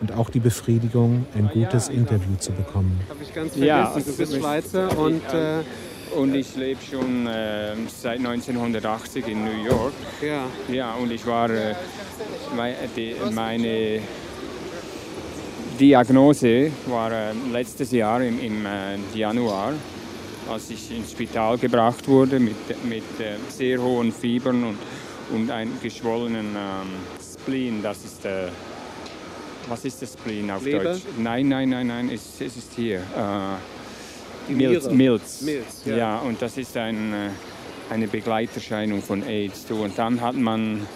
[0.00, 3.00] Und auch die Befriedigung, ein gutes Interview zu bekommen.
[3.08, 5.62] Habe ich ganz Ja, vergessen, du bist also- Schweizer und äh,
[6.16, 9.92] Und ich lebe schon äh, seit 1980 in New York.
[10.22, 10.44] ja.
[10.72, 11.74] Ja, und ich war, äh,
[13.34, 14.00] meine
[15.78, 19.74] Diagnose war äh, letztes Jahr im, im äh, Januar,
[20.50, 24.78] als ich ins Spital gebracht wurde mit, mit äh, sehr hohen Fiebern und,
[25.34, 26.88] und einem geschwollenen ähm,
[27.20, 27.82] Spleen.
[27.82, 28.48] Das ist äh,
[29.68, 30.84] was ist das Spleen auf Leber?
[30.84, 31.02] Deutsch?
[31.18, 32.98] Nein, nein, nein, nein, es, es ist hier.
[32.98, 34.88] Äh, Milz.
[34.88, 35.42] Milz.
[35.42, 35.96] Milz, ja.
[35.96, 36.18] ja.
[36.20, 37.12] und das ist ein,
[37.90, 39.68] eine Begleiterscheinung von AIDS.
[39.70, 40.86] Und dann hat man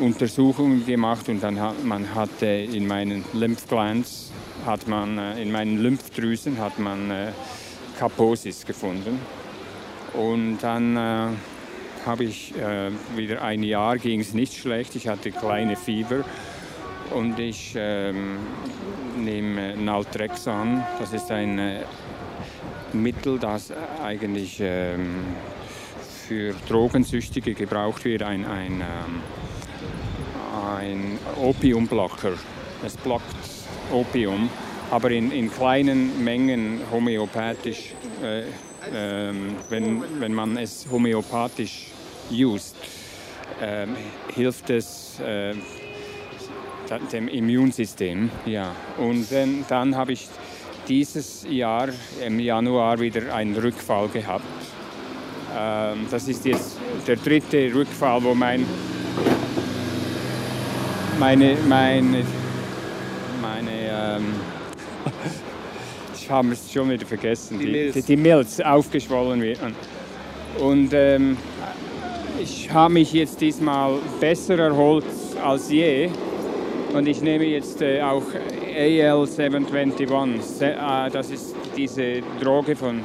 [0.00, 4.30] Untersuchungen gemacht und dann hat man hat äh, in meinen Lymphglands,
[4.64, 7.32] hat man äh, in meinen Lymphdrüsen hat man äh,
[7.98, 9.18] Kaposis gefunden.
[10.14, 11.28] Und dann äh,
[12.06, 14.96] habe ich äh, wieder ein Jahr ging es nicht schlecht.
[14.96, 16.24] Ich hatte kleine Fieber
[17.10, 18.38] und ich ähm,
[19.16, 20.84] nehme Naltrexan.
[20.98, 21.80] Das ist ein äh,
[22.92, 23.72] Mittel, das
[24.02, 25.24] eigentlich ähm,
[26.26, 29.22] für Drogensüchtige gebraucht wird, ein, ein, ähm,
[30.76, 32.32] ein Opiumblocker.
[32.84, 33.24] Es blockt
[33.92, 34.48] Opium,
[34.90, 38.42] aber in, in kleinen Mengen homöopathisch, äh,
[38.92, 41.88] ähm, wenn, wenn man es homöopathisch
[42.30, 42.76] used,
[43.60, 43.96] ähm,
[44.34, 45.54] hilft es äh,
[47.12, 48.30] dem Immunsystem.
[48.46, 48.74] Ja.
[48.96, 50.28] Und dann, dann habe ich
[50.88, 51.88] dieses Jahr
[52.24, 54.44] im Januar wieder einen Rückfall gehabt.
[55.56, 58.64] Ähm, das ist jetzt der dritte Rückfall, wo mein,
[61.18, 62.24] meine, meine
[63.40, 64.34] meine, ähm,
[66.14, 67.94] ich habe es schon wieder vergessen, die, die, Milz.
[67.94, 69.58] Die, die Milz aufgeschwollen wird.
[70.58, 71.36] Und ähm,
[72.40, 75.04] ich habe mich jetzt diesmal besser erholt
[75.44, 76.10] als je.
[76.94, 78.24] Und ich nehme jetzt äh, auch
[78.76, 80.62] AL721.
[80.62, 83.02] Äh, das ist diese Droge von,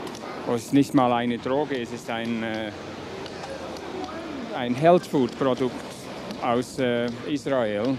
[0.49, 2.71] oh, es ist nicht mal eine Droge, es ist ein, äh,
[4.55, 5.92] ein Health Food Produkt
[6.43, 7.97] aus äh, Israel.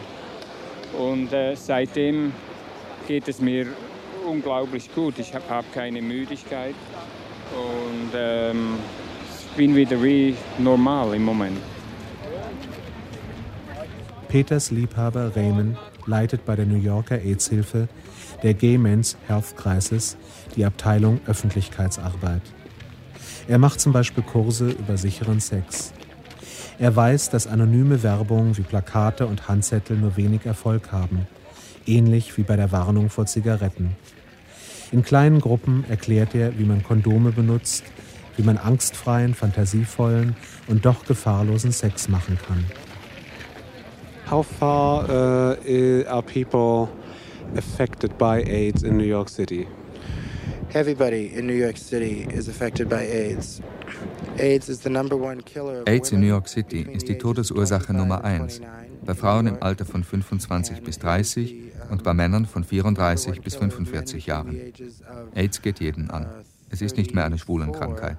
[0.98, 2.32] Und äh, seitdem
[3.08, 3.66] geht es mir
[4.26, 5.18] unglaublich gut.
[5.18, 6.74] Ich habe hab keine Müdigkeit
[7.52, 8.78] und ähm,
[9.56, 11.58] bin wieder wie normal im Moment.
[14.28, 15.76] Peters Liebhaber Raymond
[16.06, 17.88] leitet bei der New Yorker AIDS-Hilfe
[18.42, 20.16] der Gay Men's Health Crisis
[20.56, 22.42] die Abteilung Öffentlichkeitsarbeit.
[23.48, 25.93] Er macht zum Beispiel Kurse über sicheren Sex.
[26.78, 31.26] Er weiß, dass anonyme Werbung wie Plakate und Handzettel nur wenig Erfolg haben,
[31.86, 33.96] ähnlich wie bei der Warnung vor Zigaretten.
[34.90, 37.84] In kleinen Gruppen erklärt er, wie man Kondome benutzt,
[38.36, 42.64] wie man angstfreien, fantasievollen und doch gefahrlosen Sex machen kann.
[44.28, 46.88] How far uh, are people
[47.56, 49.66] affected by AIDS in New York City?
[50.72, 53.60] Everybody in New York City is affected by AIDS.
[54.38, 54.68] AIDS
[56.12, 58.60] in New York City ist die Todesursache Nummer eins.
[59.04, 64.26] Bei Frauen im Alter von 25 bis 30 und bei Männern von 34 bis 45
[64.26, 64.58] Jahren.
[65.34, 66.26] AIDS geht jeden an.
[66.70, 68.18] Es ist nicht mehr eine Schwulenkrankheit.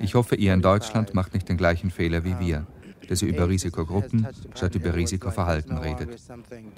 [0.00, 2.66] Ich hoffe, ihr in Deutschland macht nicht den gleichen Fehler wie wir
[3.08, 6.08] dass er über Risikogruppen statt über Risikoverhalten redet.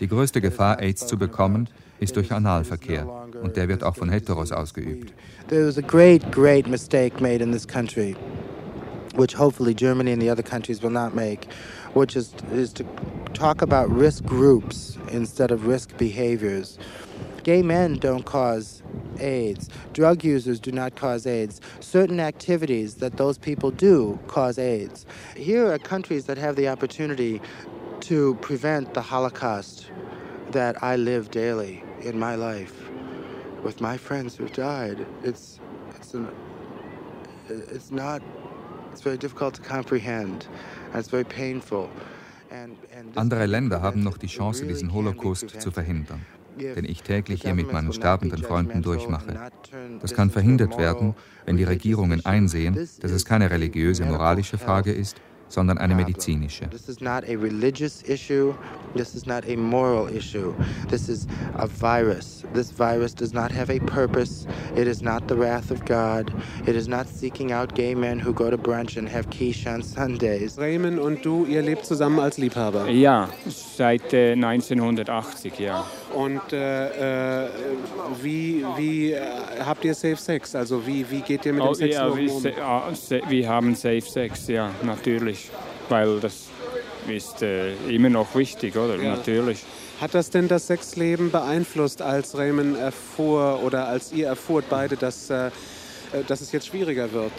[0.01, 1.69] Die größte Gefahr, AIDS zu bekommen,
[2.01, 3.07] ist durch Analverkehr
[3.43, 5.13] und der wird auch von Heteros ausgeübt.
[9.19, 11.49] Which hopefully Germany and the other countries will not make,
[11.95, 12.85] which is, is to
[13.33, 16.79] talk about risk groups instead of risk behaviors.
[17.47, 18.83] Gay men don't cause
[19.21, 19.69] AIDS.
[19.93, 21.61] Drug users do not cause AIDS.
[21.79, 25.07] Certain activities that those people do cause AIDS.
[25.37, 27.41] Here are countries that have the opportunity
[28.01, 29.93] to prevent the Holocaust
[30.51, 32.75] that I live daily in my life
[33.63, 35.07] with my friends who died.
[35.23, 35.61] It's
[35.95, 36.27] it's an
[37.49, 38.23] it's not
[38.91, 40.49] it's very difficult to comprehend
[40.91, 41.89] and it's very painful.
[43.15, 46.25] Andere Länder haben noch die Chance, diesen Holocaust zu verhindern.
[46.59, 49.51] Den ich täglich hier mit meinen sterbenden Freunden durchmache.
[50.01, 51.15] Das kann verhindert werden,
[51.45, 56.69] wenn die Regierungen einsehen, dass es keine religiöse, moralische Frage ist, sondern eine medizinische.
[56.71, 58.55] This is not a religious issue.
[58.95, 60.55] This is not a moral issue.
[60.89, 62.45] This is a virus.
[62.55, 64.47] This virus does not have a purpose.
[64.77, 66.33] It is not the wrath of God.
[66.67, 69.83] It is not seeking out gay men who go to brunch and have quiche on
[69.83, 70.59] Sundays.
[70.59, 72.89] Raymond und du, ihr lebt zusammen als Liebhaber?
[72.89, 75.85] Ja, seit äh, 1980, ja.
[76.17, 77.49] Und äh, äh,
[78.23, 79.21] wie, wie äh,
[79.65, 80.55] habt ihr Safe Sex?
[80.55, 82.19] Also wie, wie geht ihr mit dem oh, Sex ja, um?
[82.19, 85.51] Wir, wir haben Safe Sex, ja, natürlich natürlich,
[85.89, 86.49] weil das
[87.09, 88.97] ist äh, immer noch wichtig, oder?
[88.97, 89.17] Ja.
[89.17, 89.63] Natürlich.
[90.01, 95.31] Hat das denn das Sexleben beeinflusst, als Raymond erfuhr oder als ihr erfuhrt beide, dass,
[95.31, 95.51] äh,
[96.27, 97.33] dass es jetzt schwieriger wird?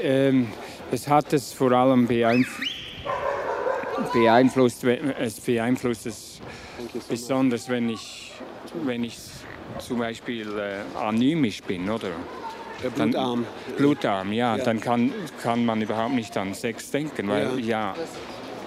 [0.00, 0.48] Ähm,
[0.90, 2.60] es hat es vor allem beeinf
[4.12, 6.37] beeinflusst, es beeinflusst es
[7.08, 8.32] besonders, wenn ich,
[8.84, 9.18] wenn ich
[9.78, 12.10] zum Beispiel äh, anämisch bin, oder?
[12.94, 13.44] Blutarm.
[13.66, 15.12] Dann, Blutarm, ja, ja, Dann kann,
[15.42, 17.94] kann man überhaupt nicht an Sex denken, weil ja.
[17.94, 17.94] ja,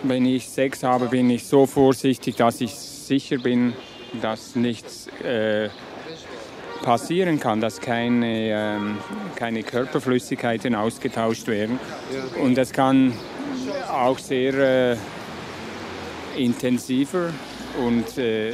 [0.03, 3.73] wenn ich Sex habe, bin ich so vorsichtig, dass ich sicher bin,
[4.21, 5.69] dass nichts äh,
[6.83, 8.97] passieren kann, dass keine, ähm,
[9.35, 11.79] keine Körperflüssigkeiten ausgetauscht werden.
[12.13, 12.41] Ja.
[12.41, 13.13] Und das kann
[13.89, 14.97] auch sehr äh,
[16.37, 17.31] intensiver
[17.79, 18.53] und äh, äh,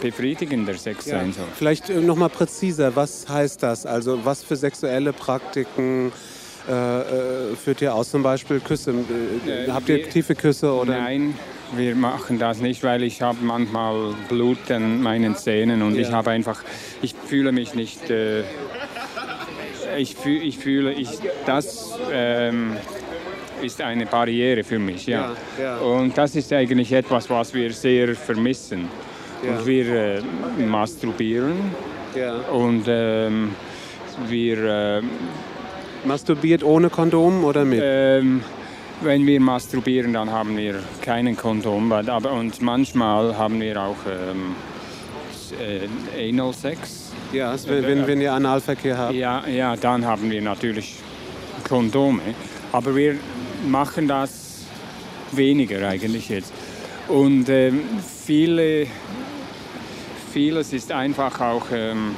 [0.00, 1.18] befriedigender Sex ja.
[1.18, 1.46] sein soll.
[1.54, 3.86] Vielleicht äh, noch mal präziser, was heißt das?
[3.86, 6.12] Also was für sexuelle Praktiken
[6.68, 8.10] äh, äh führt ihr aus?
[8.10, 8.92] Zum Beispiel Küsse.
[9.46, 10.72] Äh, habt ihr tiefe Küsse?
[10.72, 10.98] Oder?
[10.98, 11.34] Nein,
[11.74, 16.02] wir machen das nicht, weil ich habe manchmal Blut an meinen Zähnen und ja.
[16.02, 16.62] ich habe einfach,
[17.02, 18.02] ich fühle mich nicht,
[19.96, 21.08] ich, fühl, ich fühle, ich,
[21.44, 22.76] das ähm,
[23.62, 25.06] ist eine Barriere für mich.
[25.06, 25.34] Ja.
[25.58, 25.76] ja, ja.
[25.78, 28.88] Und das ist eigentlich etwas, was wir sehr vermissen.
[29.42, 29.50] Ja.
[29.50, 30.22] Und wir äh,
[30.66, 31.56] masturbieren
[32.52, 33.54] und ähm,
[34.28, 34.98] wir...
[34.98, 35.02] Äh,
[36.04, 37.80] Masturbiert ohne Kondom oder mit?
[37.82, 38.42] Ähm,
[39.00, 41.90] wenn wir masturbieren, dann haben wir keinen Kondom.
[41.92, 44.54] Aber, und manchmal haben wir auch ähm,
[45.60, 47.12] äh, Anal-Sex.
[47.32, 49.14] Ja, also wenn, wenn, wenn ihr Analverkehr habt.
[49.14, 50.94] Ja, ja, dann haben wir natürlich
[51.68, 52.22] Kondome.
[52.72, 53.16] Aber wir
[53.66, 54.64] machen das
[55.32, 56.52] weniger eigentlich jetzt.
[57.08, 57.72] Und äh,
[58.24, 58.86] viele
[60.36, 62.14] vieles ist einfach auch ähm,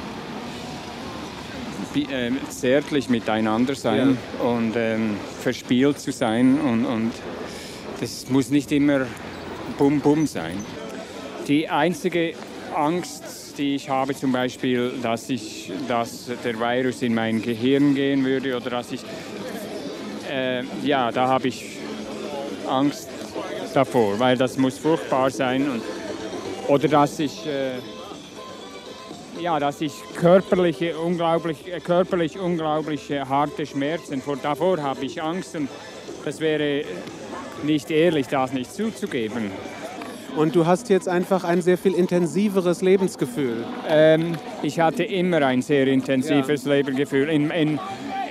[1.95, 4.45] äh, zärtlich miteinander sein ja.
[4.45, 7.13] und ähm, verspielt zu sein und, und
[8.01, 9.05] das muss nicht immer
[9.77, 10.57] bum bum sein.
[11.47, 12.33] Die einzige
[12.75, 18.25] Angst, die ich habe, zum Beispiel, dass, ich, dass der Virus in mein Gehirn gehen
[18.25, 19.01] würde oder dass ich,
[20.29, 21.77] äh, ja, da habe ich
[22.67, 23.09] Angst
[23.73, 25.81] davor, weil das muss furchtbar sein und,
[26.67, 27.79] oder dass ich äh,
[29.41, 35.55] ja, dass ich körperliche, unglaublich, äh, körperlich unglaublich harte Schmerzen, vor, davor habe ich Angst
[35.55, 35.69] und
[36.25, 36.83] das wäre
[37.63, 39.51] nicht ehrlich, das nicht zuzugeben.
[40.35, 43.65] Und du hast jetzt einfach ein sehr viel intensiveres Lebensgefühl.
[43.87, 46.73] Ähm, ich hatte immer ein sehr intensives ja.
[46.73, 47.29] Lebensgefühl.
[47.29, 47.79] In, in,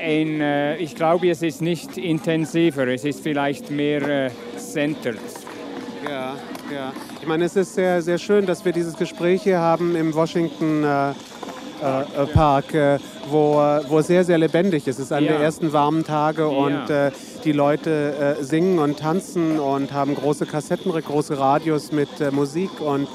[0.04, 5.18] in, äh, ich glaube, es ist nicht intensiver, es ist vielleicht mehr äh, centered.
[6.04, 6.36] Ja,
[6.72, 6.92] ja.
[7.20, 10.84] Ich meine, es ist sehr, sehr schön, dass wir dieses Gespräch hier haben im Washington
[10.84, 13.54] äh, äh, Park, äh, wo,
[13.88, 14.98] wo sehr, sehr lebendig ist.
[14.98, 15.32] Es ist einer ja.
[15.32, 17.10] der ersten warmen Tage und äh,
[17.44, 22.80] die Leute äh, singen und tanzen und haben große Kassetten, große Radios mit äh, Musik
[22.80, 23.08] und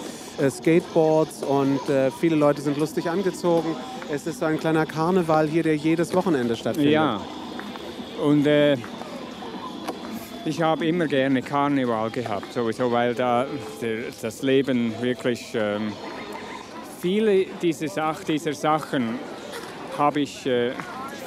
[0.50, 1.80] Skateboards und
[2.20, 3.76] viele Leute sind lustig angezogen.
[4.12, 6.92] Es ist so ein kleiner Karneval hier, der jedes Wochenende stattfindet.
[6.92, 7.22] Ja,
[8.24, 8.48] und
[10.46, 13.48] ich habe immer gerne Karneval gehabt, sowieso, weil da
[14.22, 15.54] das Leben wirklich.
[15.54, 15.94] Ähm,
[17.04, 19.20] viele dieser, Sach dieser Sachen
[19.98, 20.72] habe ich äh,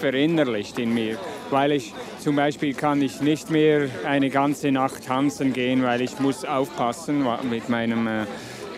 [0.01, 1.19] verinnerlicht in mir,
[1.51, 6.19] weil ich zum Beispiel kann ich nicht mehr eine ganze Nacht tanzen gehen, weil ich
[6.19, 8.25] muss aufpassen mit, meinem, äh,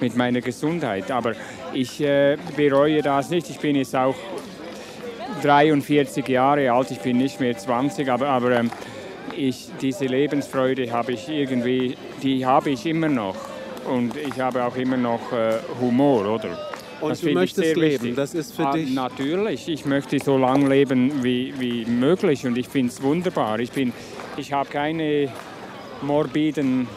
[0.00, 1.10] mit meiner Gesundheit.
[1.10, 1.34] Aber
[1.72, 3.50] ich äh, bereue das nicht.
[3.50, 4.16] Ich bin jetzt auch
[5.42, 8.70] 43 Jahre alt, ich bin nicht mehr 20, aber, aber ähm,
[9.36, 13.36] ich, diese Lebensfreude habe ich irgendwie, die habe ich immer noch.
[13.88, 16.58] Und ich habe auch immer noch äh, Humor, oder?
[17.00, 18.92] Und das du möchtest leben, das ist für ah, dich...
[18.92, 23.60] Natürlich, ich möchte so lange leben wie, wie möglich und ich finde es wunderbar.
[23.60, 23.70] Ich,
[24.36, 25.28] ich habe keine
[26.02, 26.88] morbiden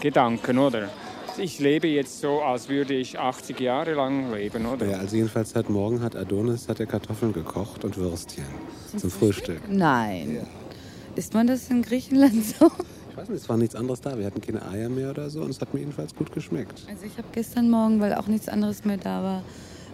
[0.00, 0.90] Gedanken, oder?
[1.38, 4.86] Ich lebe jetzt so, als würde ich 80 Jahre lang leben, oder?
[4.86, 8.46] Ja, also jedenfalls heute Morgen hat Adonis hat er Kartoffeln gekocht und Würstchen
[8.96, 9.60] zum Frühstück.
[9.68, 10.36] Nein.
[10.36, 10.42] Ja.
[11.14, 12.70] Ist man das in Griechenland so?
[13.10, 14.18] Ich weiß nicht, es war nichts anderes da.
[14.18, 16.86] Wir hatten keine Eier mehr oder so und es hat mir jedenfalls gut geschmeckt.
[16.88, 19.42] Also ich habe gestern Morgen, weil auch nichts anderes mehr da war,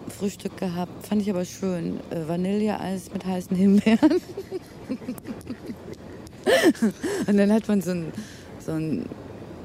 [0.07, 1.05] Frühstück gehabt.
[1.05, 1.99] Fand ich aber schön.
[2.09, 4.21] Äh, Vanilleeis mit heißen Himbeeren.
[7.27, 8.13] und dann hat man so einen
[8.59, 8.79] so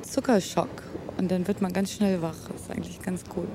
[0.02, 2.36] Zuckerschock und dann wird man ganz schnell wach.
[2.52, 3.48] Das ist eigentlich ganz gut.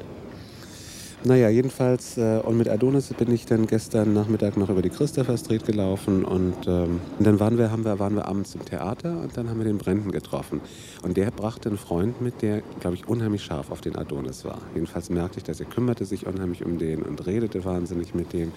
[1.26, 5.38] Naja, jedenfalls, äh, und mit Adonis bin ich dann gestern Nachmittag noch über die Christopher
[5.38, 9.22] Street gelaufen und, ähm, und dann waren wir, haben wir, waren wir abends im Theater
[9.22, 10.60] und dann haben wir den Brenten getroffen.
[11.02, 14.60] Und der brachte einen Freund mit, der, glaube ich, unheimlich scharf auf den Adonis war.
[14.76, 18.52] Jedenfalls merkte ich, dass er kümmerte sich unheimlich um den und redete wahnsinnig mit dem.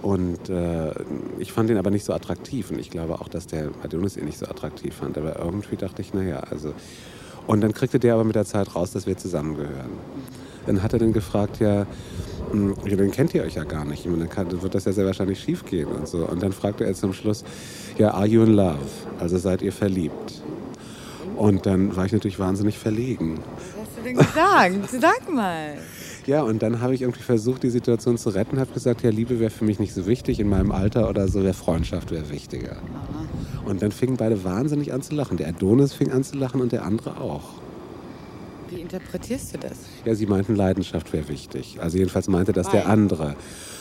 [0.00, 0.92] Und äh,
[1.40, 4.26] ich fand ihn aber nicht so attraktiv und ich glaube auch, dass der Adonis ihn
[4.26, 5.18] nicht so attraktiv fand.
[5.18, 6.72] Aber irgendwie dachte ich, naja, also.
[7.48, 9.90] Und dann kriegte der aber mit der Zeit raus, dass wir zusammengehören.
[10.66, 11.86] Dann hat er dann gefragt, ja,
[12.50, 14.04] hm, ja, dann kennt ihr euch ja gar nicht.
[14.04, 16.26] Meine, dann wird das ja sehr wahrscheinlich schief gehen und so.
[16.26, 17.44] Und dann fragte er zum Schluss,
[17.96, 18.76] ja, are you in love?
[19.18, 20.42] Also seid ihr verliebt?
[21.36, 23.38] Und dann war ich natürlich wahnsinnig verlegen.
[23.38, 24.90] Was hast du denn gesagt?
[25.00, 25.78] Sag mal.
[26.26, 29.40] Ja, und dann habe ich irgendwie versucht, die Situation zu retten, habe gesagt, ja, Liebe
[29.40, 32.76] wäre für mich nicht so wichtig, in meinem Alter oder so, wäre Freundschaft wäre wichtiger.
[32.76, 33.17] Aha.
[33.68, 35.36] Und dann fingen beide wahnsinnig an zu lachen.
[35.36, 37.50] Der Adonis fing an zu lachen und der andere auch.
[38.70, 39.76] Wie interpretierst du das?
[40.06, 41.76] Ja, sie meinten, Leidenschaft wäre wichtig.
[41.80, 43.36] Also jedenfalls meinte das der andere.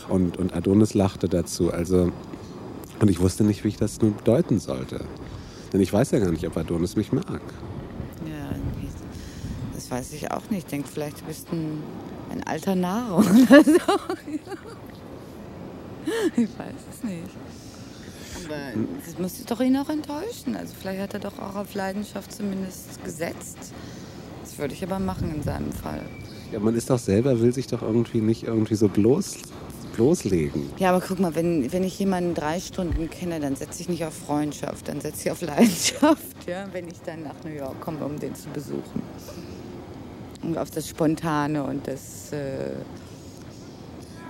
[0.10, 1.72] Und, und Adonis lachte dazu.
[1.72, 2.12] Also,
[3.00, 5.06] und ich wusste nicht, wie ich das nun deuten sollte.
[5.72, 7.42] Denn ich weiß ja gar nicht, ob Adonis mich mag.
[8.26, 8.50] Ja,
[9.74, 10.66] das weiß ich auch nicht.
[10.66, 11.82] Ich denke, vielleicht bist du ein,
[12.32, 13.72] ein alter Narr oder so.
[16.36, 17.30] ich weiß es nicht.
[18.46, 20.56] Aber das muss doch ihn auch enttäuschen.
[20.56, 23.74] Also vielleicht hat er doch auch auf Leidenschaft zumindest gesetzt
[24.58, 26.02] würde ich aber machen in seinem Fall.
[26.52, 29.38] Ja, man ist doch selber, will sich doch irgendwie nicht irgendwie so bloß,
[29.96, 30.70] bloßlegen.
[30.78, 34.06] Ja, aber guck mal, wenn, wenn ich jemanden drei Stunden kenne, dann setze ich nicht
[34.06, 38.04] auf Freundschaft, dann setze ich auf Leidenschaft, ja, wenn ich dann nach New York komme,
[38.06, 39.02] um den zu besuchen.
[40.44, 42.32] Und auf das Spontane und das...
[42.32, 42.76] Äh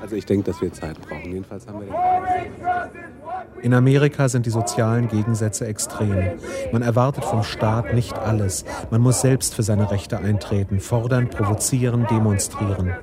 [0.01, 1.31] also ich denke, dass wir Zeit brauchen.
[1.31, 3.07] Jedenfalls haben wir den
[3.61, 6.39] in Amerika sind die sozialen Gegensätze extrem.
[6.71, 8.65] Man erwartet vom Staat nicht alles.
[8.91, 12.95] Man muss selbst für seine Rechte eintreten, fordern, provozieren, demonstrieren.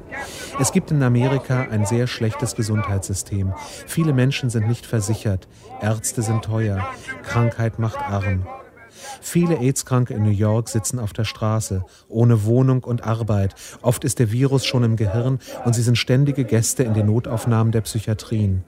[0.61, 3.53] Es gibt in Amerika ein sehr schlechtes Gesundheitssystem.
[3.87, 5.49] Viele Menschen sind nicht versichert.
[5.81, 6.87] Ärzte sind teuer.
[7.25, 8.47] Krankheit macht arm.
[9.21, 13.55] Viele AIDS-Kranke in New York sitzen auf der Straße, ohne Wohnung und Arbeit.
[13.83, 17.73] Oft ist der Virus schon im Gehirn und sie sind ständige Gäste in den Notaufnahmen
[17.73, 18.65] der Psychiatrien.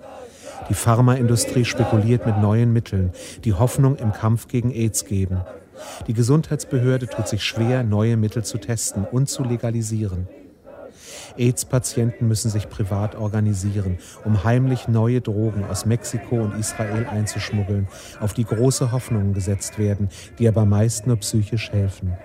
[0.68, 3.12] Die Pharmaindustrie spekuliert mit neuen Mitteln,
[3.44, 5.42] die Hoffnung im Kampf gegen AIDS geben.
[6.06, 10.26] Die Gesundheitsbehörde tut sich schwer, neue Mittel zu testen und zu legalisieren.
[11.36, 17.88] AIDS-Patienten müssen sich privat organisieren, um heimlich neue Drogen aus Mexiko und Israel einzuschmuggeln,
[18.20, 20.08] auf die große Hoffnungen gesetzt werden,
[20.38, 22.16] die aber meist nur psychisch helfen.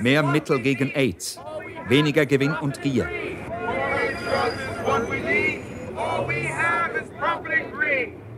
[0.00, 1.40] Mehr Mittel gegen AIDS,
[1.88, 3.08] weniger Gewinn und Gier.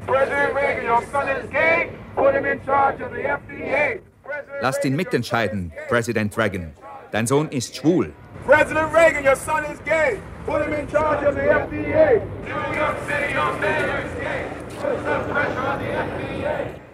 [0.06, 4.00] President Reagan, your son is gay, put him in charge of the FDA.
[4.60, 6.72] Lasst ihn mitentscheiden, Präsident Reagan.
[7.12, 8.12] Dein Sohn ist schwul.
[8.46, 10.18] President Reagan, your son is gay.
[10.46, 12.20] Put him in charge of the FDA.
[12.44, 14.44] New York City, your mayor is gay.
[14.80, 16.86] Put some pressure on the FDA.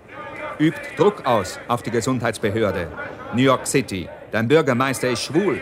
[0.58, 2.88] Übt Druck aus auf die Gesundheitsbehörde.
[3.34, 5.60] New York City, dein Bürgermeister ist schwul.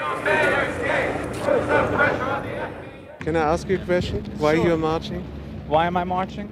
[3.21, 4.23] Can I ask you a question?
[4.39, 4.67] Why sure.
[4.67, 5.23] you're marching?
[5.69, 6.49] Why am I marching?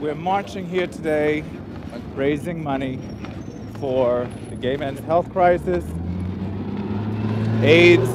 [0.00, 1.44] We're marching here today
[2.16, 2.98] raising money
[3.80, 5.84] for the gay men's health crisis,
[7.62, 8.08] AIDS,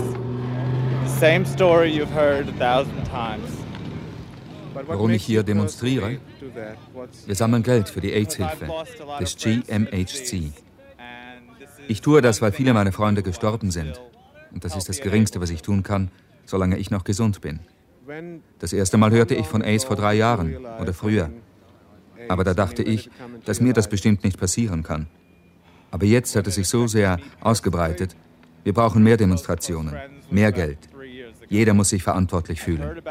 [1.03, 3.49] the same story you've heard a thousand times.
[4.87, 6.17] Warum ich hier demonstriere?
[7.25, 8.67] Wir sammeln Geld für die AIDS-Hilfe
[9.19, 10.51] des GMHC.
[11.87, 14.01] Ich tue das, weil viele meiner Freunde gestorben sind.
[14.51, 16.09] Und das ist das Geringste, was ich tun kann,
[16.45, 17.59] solange ich noch gesund bin.
[18.59, 21.29] Das erste Mal hörte ich von AIDS vor drei Jahren oder früher.
[22.27, 23.09] Aber da dachte ich,
[23.45, 25.07] dass mir das bestimmt nicht passieren kann.
[25.91, 28.15] Aber jetzt hat es sich so sehr ausgebreitet.
[28.63, 29.95] Wir brauchen mehr Demonstrationen,
[30.29, 30.79] mehr Geld.
[31.47, 33.01] Jeder muss sich verantwortlich fühlen.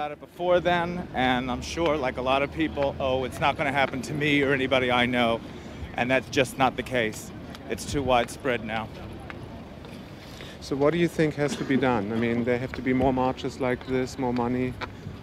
[10.60, 12.10] So what do you think has to be done?
[12.10, 14.72] I mean, there have to be more marches like this, more money.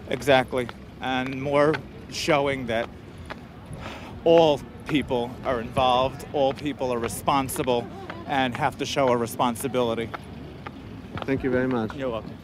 [0.07, 0.67] Exactly,
[1.01, 1.73] and more
[2.11, 2.87] showing that
[4.23, 7.87] all people are involved, all people are responsible,
[8.27, 10.09] and have to show a responsibility.
[11.25, 11.93] Thank you very much.
[11.95, 12.37] You're welcome.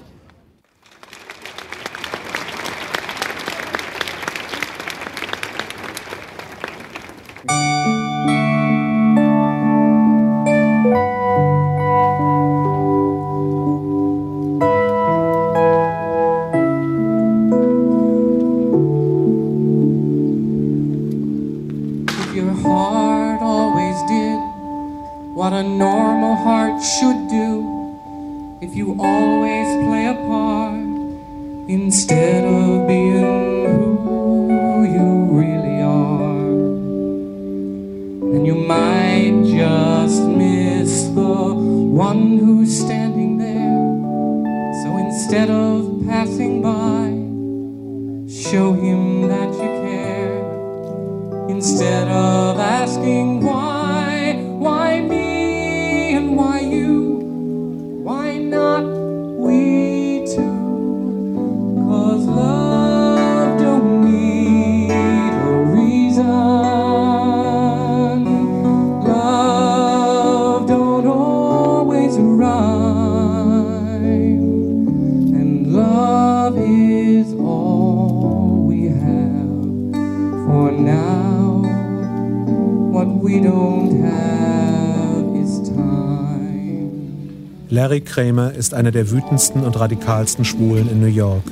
[87.87, 91.43] Larry Kramer ist einer der wütendsten und radikalsten Schwulen in New York.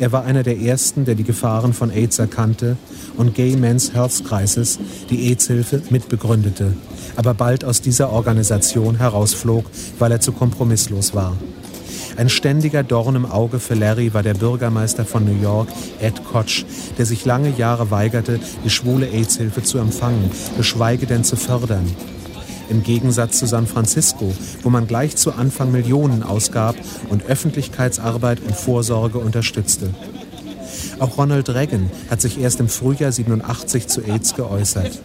[0.00, 2.76] Er war einer der ersten, der die Gefahren von AIDS erkannte
[3.16, 6.72] und Gay Men's Health Crisis, die AIDS-Hilfe, mitbegründete,
[7.14, 9.64] aber bald aus dieser Organisation herausflog,
[10.00, 11.36] weil er zu kompromisslos war.
[12.16, 15.68] Ein ständiger Dorn im Auge für Larry war der Bürgermeister von New York,
[16.00, 16.64] Ed Koch,
[16.98, 21.86] der sich lange Jahre weigerte, die schwule AIDS-Hilfe zu empfangen, geschweige denn zu fördern.
[22.72, 26.74] Im Gegensatz zu San Francisco, wo man gleich zu Anfang Millionen ausgab
[27.10, 29.90] und Öffentlichkeitsarbeit und Vorsorge unterstützte.
[30.98, 35.02] Auch Ronald Reagan hat sich erst im Frühjahr 87 zu AIDS geäußert.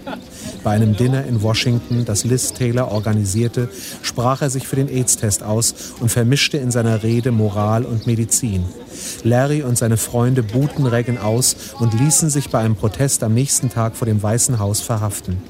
[0.64, 3.68] Bei einem Dinner in Washington, das Liz Taylor organisierte,
[4.02, 8.64] sprach er sich für den AIDS-Test aus und vermischte in seiner Rede Moral und Medizin.
[9.26, 13.70] Larry und seine Freunde buhten Reagan aus und ließen sich bei einem Protest am nächsten
[13.70, 15.42] Tag vor dem Weißen Haus verhaften.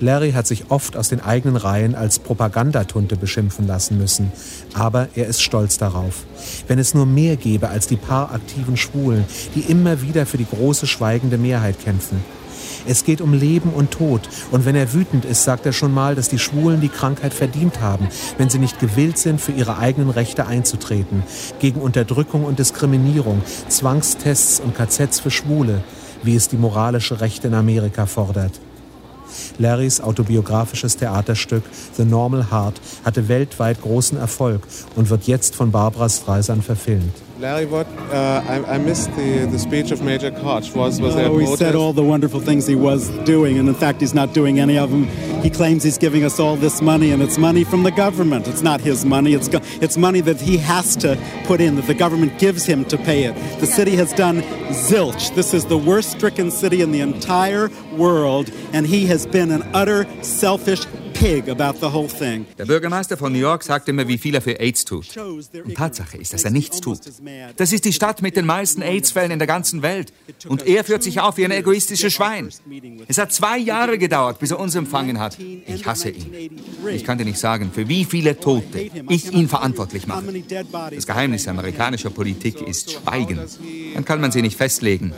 [0.00, 4.32] Larry hat sich oft aus den eigenen Reihen als Propagandatunte beschimpfen lassen müssen.
[4.74, 6.24] Aber er ist stolz darauf.
[6.68, 9.24] Wenn es nur mehr gäbe als die paar aktiven Schwulen,
[9.54, 12.24] die immer wieder für die große schweigende Mehrheit kämpfen.
[12.86, 14.22] Es geht um Leben und Tod.
[14.50, 17.80] Und wenn er wütend ist, sagt er schon mal, dass die Schwulen die Krankheit verdient
[17.80, 21.22] haben, wenn sie nicht gewillt sind, für ihre eigenen Rechte einzutreten.
[21.58, 25.82] Gegen Unterdrückung und Diskriminierung, Zwangstests und KZs für Schwule,
[26.22, 28.52] wie es die moralische Rechte in Amerika fordert.
[29.58, 31.64] Larrys autobiografisches Theaterstück
[31.96, 34.62] The Normal Heart hatte weltweit großen Erfolg
[34.96, 37.14] und wird jetzt von Barbara Streisand verfilmt.
[37.38, 37.86] Larry, what?
[37.86, 40.74] Uh, I, I, missed the, the speech of Major Koch.
[40.74, 43.76] Was, was there oh, he said all the wonderful things he was doing, and in
[43.76, 45.04] fact, he's not doing any of them.
[45.40, 48.48] He claims he's giving us all this money, and it's money from the government.
[48.48, 49.34] It's not his money.
[49.34, 49.46] It's,
[49.80, 53.22] it's money that he has to put in, that the government gives him to pay
[53.22, 53.60] it.
[53.60, 54.40] The city has done
[54.72, 55.32] zilch.
[55.36, 59.62] This is the worst stricken city in the entire world, and he has been an
[59.74, 60.86] utter selfish
[61.20, 65.16] Der Bürgermeister von New York sagte mir, wie viel er für AIDS tut.
[65.16, 67.00] Und Tatsache ist, dass er nichts tut.
[67.56, 70.12] Das ist die Stadt mit den meisten AIDS-Fällen in der ganzen Welt.
[70.46, 72.50] Und er führt sich auf wie ein egoistisches Schwein.
[73.08, 75.36] Es hat zwei Jahre gedauert, bis er uns empfangen hat.
[75.66, 76.50] Ich hasse ihn.
[76.88, 80.24] Ich kann dir nicht sagen, für wie viele Tote ich ihn verantwortlich mache.
[80.92, 83.40] Das Geheimnis amerikanischer Politik ist Schweigen.
[83.94, 85.12] Dann kann man sie nicht festlegen.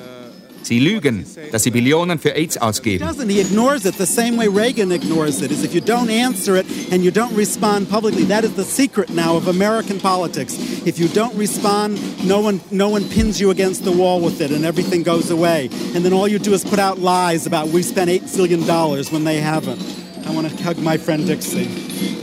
[0.62, 3.04] Sie lügen, dass sie Billionen für AIDS ausgeben.
[3.04, 5.50] Doesn't he ignores it the same way Reagan ignores it?
[5.50, 9.10] Is if you don't answer it and you don't respond publicly, that is the secret
[9.10, 10.54] now of American politics.
[10.86, 14.50] If you don't respond, no one no one pins you against the wall with it,
[14.50, 15.70] and everything goes away.
[15.94, 19.10] And then all you do is put out lies about we spent eight zillion dollars
[19.10, 19.80] when they haven't.
[20.26, 21.68] I want to hug my friend Dixie.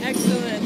[0.02, 0.58] Excellent,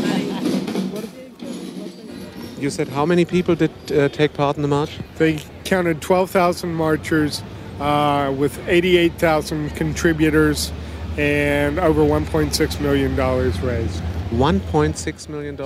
[2.63, 4.97] You said how many people did uh, take part in the march?
[5.19, 7.43] They counted 12,000 marchers
[7.83, 10.73] uh, with 88,000 contributors
[11.19, 14.03] and over 1.6 million dollars raised.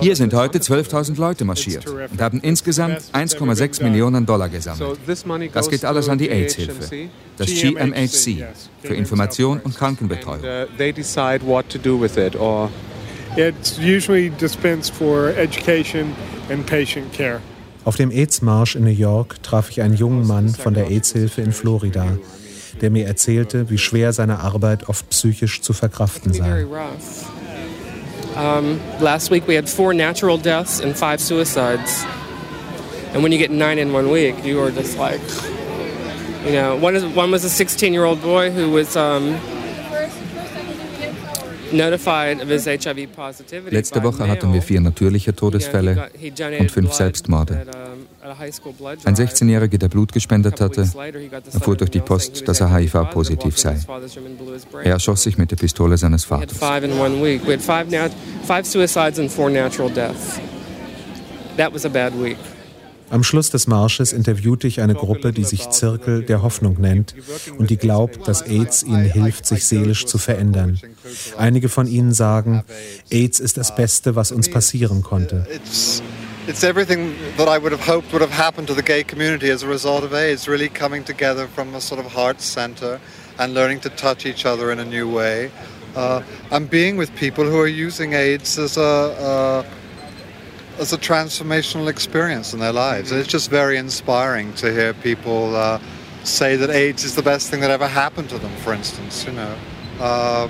[0.01, 4.99] Hier sind heute 12.000 Leute marschiert und haben insgesamt 1,6 Millionen Dollar gesammelt.
[5.53, 7.07] Das geht alles an die AIDS-Hilfe,
[7.37, 8.43] das GMHC,
[8.83, 10.41] für Information und Krankenbetreuung.
[13.37, 16.13] It's usually dispensed for education
[16.49, 17.39] and patient care.
[17.87, 21.53] Auf dem AIDS-Marsch in New York traf ich einen jungen Mann von der AIDS-Hilfe in
[21.53, 22.17] Florida,
[22.81, 26.65] der mir erzählte, wie schwer seine Arbeit oft psychisch zu verkraften sei.
[28.35, 32.05] Um, last week we had four natural deaths and five suicides.
[33.13, 35.21] And when you get nine in one week, you are just like,
[36.45, 39.39] you know, one, is, one was a 16 year old boy who was um,
[43.69, 46.09] Letzte Woche hatten wir vier natürliche Todesfälle
[46.59, 47.65] und fünf Selbstmorde.
[49.05, 50.81] Ein 16-Jähriger, der Blut gespendet hatte,
[51.53, 53.77] erfuhr durch die Post, dass er HIV-positiv sei.
[54.83, 56.59] Er erschoss sich mit der Pistole seines Vaters.
[61.57, 62.37] That was a bad week.
[63.09, 67.15] Am Schluss des Marsches interviewte ich eine Gruppe, die sich Zirkel der Hoffnung nennt
[67.57, 70.79] und die glaubt, dass AIDS ihnen hilft, sich seelisch zu verändern.
[71.37, 72.63] Einige von ihnen sagen,
[73.09, 75.47] AIDS ist das Beste, was uns passieren konnte.
[76.47, 79.63] It's everything that I would have hoped would have happened to the gay community as
[79.63, 83.01] a result of AIDS, really coming together from a sort of heart center
[83.37, 85.51] and learning to touch each other in a new way.
[85.93, 89.63] Uh, and being with people who are using AIDS as a, uh,
[90.79, 93.11] as a transformational experience in their lives.
[93.11, 95.79] And it's just very inspiring to hear people uh,
[96.23, 99.33] say that AIDS is the best thing that ever happened to them, for instance, you
[99.33, 99.55] know.
[99.99, 100.49] Uh,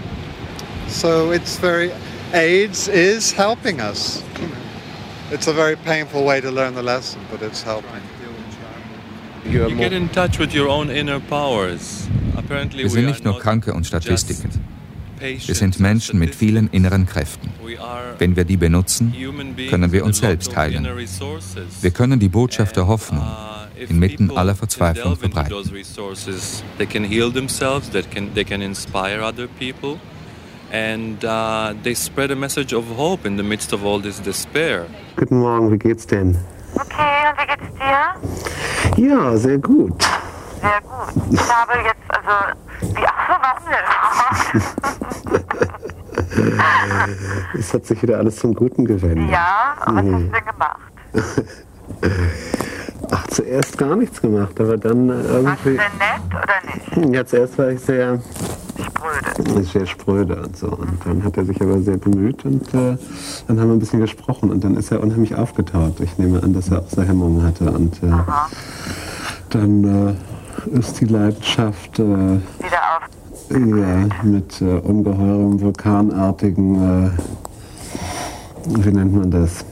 [0.88, 1.91] so it's very,
[2.34, 4.23] AIDS is helping us.
[5.32, 8.01] It's a very painful way to learn the lesson, but it's helping.
[9.45, 12.07] You get in touch with your own inner powers.
[12.36, 14.49] Apparently Wir sind nicht nur Kranke und Statistiken.
[15.20, 17.51] Wir sind Menschen mit vielen inneren Kräften.
[18.18, 19.13] Wenn wir die benutzen,
[19.70, 20.88] können wir uns selbst heilen.
[21.82, 23.26] Wir können die Botschaft der Hoffnung
[23.78, 25.53] inmitten aller Verzweiflung verbreiten.
[30.70, 34.86] And uh, they spread a message of hope in the midst of all this despair.
[35.15, 36.38] Guten Morgen, wie geht's denn?
[36.76, 37.74] Okay, und wie geht's
[38.97, 39.07] dir?
[39.09, 40.03] Ja, sehr gut.
[40.59, 41.24] Sehr gut.
[41.32, 42.31] Ich habe jetzt, also,
[42.81, 43.41] die, warum
[47.57, 49.29] es hat sich wieder alles zum Guten gewendet.
[49.29, 49.97] Ja, was mhm.
[49.97, 50.79] hast du denn gemacht?
[53.11, 55.45] Ach, zuerst gar nichts gemacht, aber dann irgendwie.
[55.45, 57.15] Warst du denn nett oder nicht?
[57.15, 58.19] Ja, zuerst war ich sehr.
[58.77, 59.63] Spröde.
[59.63, 60.67] Sehr spröde und so.
[60.67, 62.97] Und dann hat er sich aber sehr bemüht und äh,
[63.47, 65.99] dann haben wir ein bisschen gesprochen und dann ist er unheimlich aufgetaut.
[65.99, 68.11] Ich nehme an, dass er auch so Hemmungen hatte und äh,
[69.49, 70.13] dann äh,
[70.74, 71.99] ist die Leidenschaft.
[71.99, 73.09] Äh, Wieder auf
[73.49, 77.11] Ja, mit äh, ungeheurem vulkanartigen, äh,
[78.65, 79.65] wie nennt man das?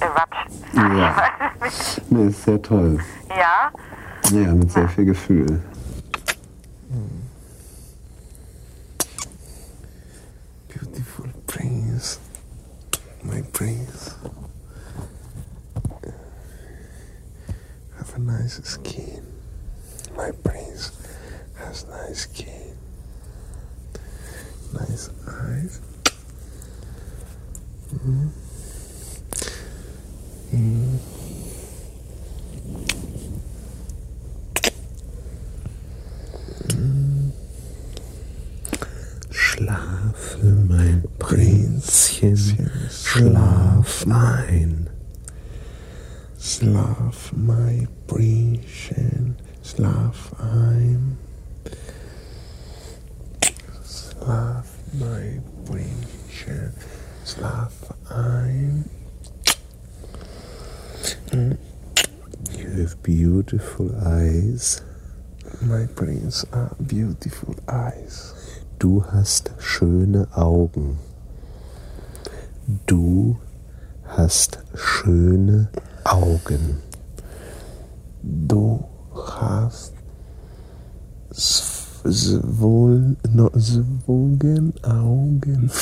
[0.00, 0.46] Watsch.
[0.74, 1.16] Ja.
[2.10, 2.98] Nee, ist sehr toll.
[3.28, 3.70] Ja?
[4.30, 5.60] Ja, mit sehr viel Gefühl.
[10.68, 12.18] Beautiful prince,
[13.22, 14.14] my prince.
[17.98, 19.27] Have a nice skin.
[20.18, 20.90] My prince
[21.54, 22.76] has nice skin.
[24.74, 25.80] Nice eyes.
[27.94, 28.30] Mm.
[30.52, 30.98] Mm.
[36.74, 37.32] Mm.
[39.30, 44.90] Schlafe, mein Prinzchen, schlaf ein.
[46.40, 49.36] Schlaf, my Prinzchen,
[49.68, 51.18] schlaf ein.
[53.84, 56.72] Schlaf, my Prinzchen,
[57.24, 57.72] schlaf
[58.10, 58.84] ein.
[61.32, 64.82] You have beautiful eyes.
[65.60, 68.34] My prince are beautiful eyes.
[68.78, 70.98] Du hast schöne Augen.
[72.86, 73.36] Du
[74.06, 75.68] hast schöne
[76.04, 76.78] Augen.
[78.22, 78.84] Du
[79.26, 79.94] hast
[82.04, 85.70] wohl no, swogen Augen.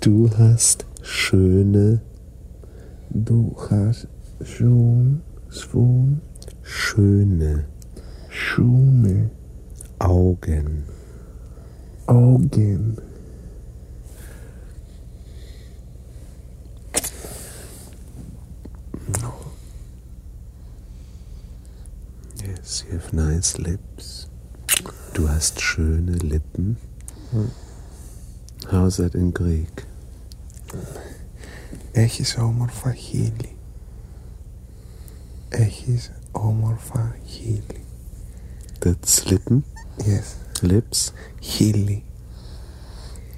[0.00, 2.02] Du hast schöne
[3.08, 4.06] Du hast
[4.42, 6.20] schon schon
[6.62, 7.64] schöne
[8.28, 9.30] schöne
[9.98, 10.84] Augen.
[12.06, 12.98] Augen.
[22.63, 24.27] Yes, you have nice lips.
[25.13, 26.77] Du hast schöne Lippen.
[28.71, 29.85] How's that in Greek?
[31.91, 33.55] Έχεις όμορφα χείλη.
[35.49, 37.83] Έχεις όμορφα χείλη.
[38.79, 39.61] That's Lippen?
[39.97, 40.35] Yes.
[40.61, 41.11] Lips?
[41.39, 42.03] Χείλη.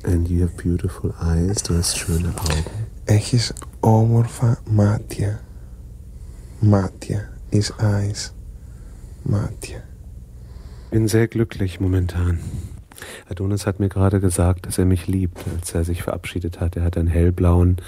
[0.03, 1.61] And you have beautiful eyes.
[1.63, 2.63] Du hast schöne Augen.
[3.05, 5.43] Έχεις όμορφα μάτια.
[6.59, 8.33] Μάτια is eyes.
[9.26, 9.82] Mátja.
[10.90, 12.38] bin sehr glücklich momentan.
[13.28, 16.76] Adonis hat mir gerade gesagt, dass er mich liebt, als er sich verabschiedet hat.
[16.76, 17.78] Er hat einen hellblauen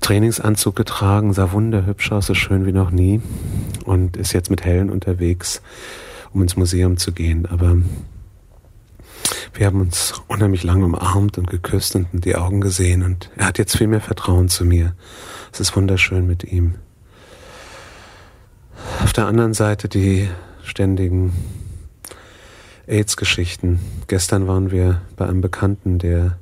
[0.00, 3.22] Trainingsanzug getragen, sah wunderhübsch aus, so schön wie noch nie
[3.84, 5.62] und ist jetzt mit Helen unterwegs,
[6.32, 7.46] um ins Museum zu gehen.
[7.46, 7.76] Aber
[9.54, 13.46] wir haben uns unheimlich lange umarmt und geküsst und in die Augen gesehen und er
[13.46, 14.94] hat jetzt viel mehr Vertrauen zu mir.
[15.52, 16.74] Es ist wunderschön mit ihm.
[19.16, 20.28] Der anderen Seite die
[20.62, 21.32] ständigen
[22.86, 23.80] AIDS-Geschichten.
[24.08, 26.36] Gestern waren wir bei einem Bekannten, der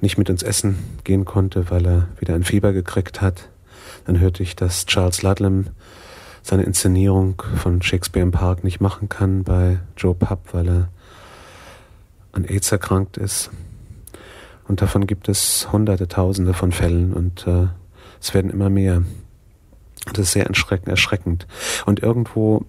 [0.00, 3.48] nicht mit uns essen gehen konnte, weil er wieder ein Fieber gekriegt hat.
[4.04, 5.68] Dann hörte ich, dass Charles Ludlam
[6.42, 10.88] seine Inszenierung von Shakespeare im Park nicht machen kann bei Joe Pupp, weil er
[12.32, 13.48] an AIDS erkrankt ist.
[14.66, 17.68] Und davon gibt es hunderte, tausende von Fällen und äh,
[18.20, 19.04] es werden immer mehr.
[20.12, 21.46] Das ist sehr erschreckend.
[21.86, 22.64] Und irgendwo,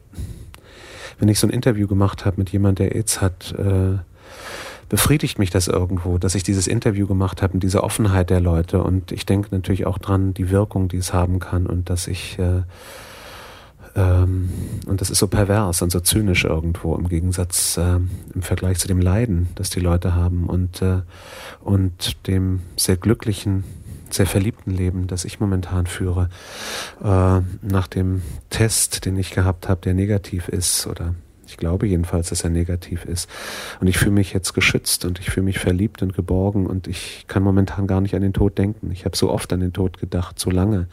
[1.20, 3.98] wenn ich so ein Interview gemacht habe mit jemandem, der AIDS hat, äh,
[4.90, 8.84] befriedigt mich das irgendwo, dass ich dieses Interview gemacht habe und diese Offenheit der Leute.
[8.84, 12.38] Und ich denke natürlich auch dran, die Wirkung, die es haben kann und dass ich
[12.40, 12.64] äh,
[13.96, 14.50] ähm,
[14.88, 18.00] und das ist so pervers und so zynisch irgendwo im Gegensatz äh,
[18.34, 21.02] im Vergleich zu dem Leiden, das die Leute haben und äh,
[21.62, 23.64] und dem sehr glücklichen
[24.14, 26.30] sehr verliebten Leben, das ich momentan führe,
[27.04, 31.16] äh, nach dem Test, den ich gehabt habe, der negativ ist oder
[31.52, 33.30] ich glaube jedenfalls, dass er negativ ist.
[33.82, 37.26] Und ich fühle mich jetzt geschützt und ich fühle mich verliebt und geborgen und ich
[37.28, 38.90] kann momentan gar nicht an den Tod denken.
[38.92, 40.88] Ich habe so oft an den Tod gedacht, so lange,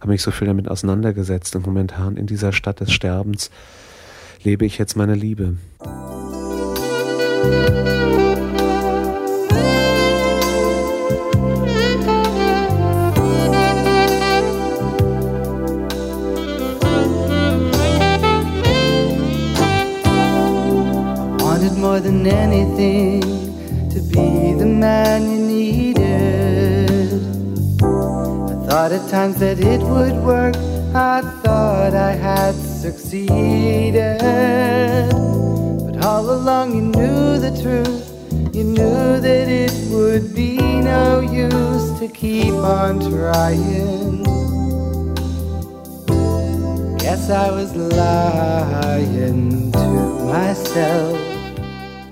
[0.00, 3.50] habe mich so viel damit auseinandergesetzt und momentan in dieser Stadt des Sterbens
[4.42, 5.56] lebe ich jetzt meine Liebe.
[21.66, 23.20] Wanted more than anything
[23.90, 27.22] to be the man you needed.
[27.82, 30.56] I thought at times that it would work,
[30.94, 34.20] I thought I had succeeded.
[34.20, 41.98] But all along you knew the truth, you knew that it would be no use
[41.98, 44.22] to keep on trying.
[46.98, 49.88] Guess I was lying to
[50.26, 51.35] myself.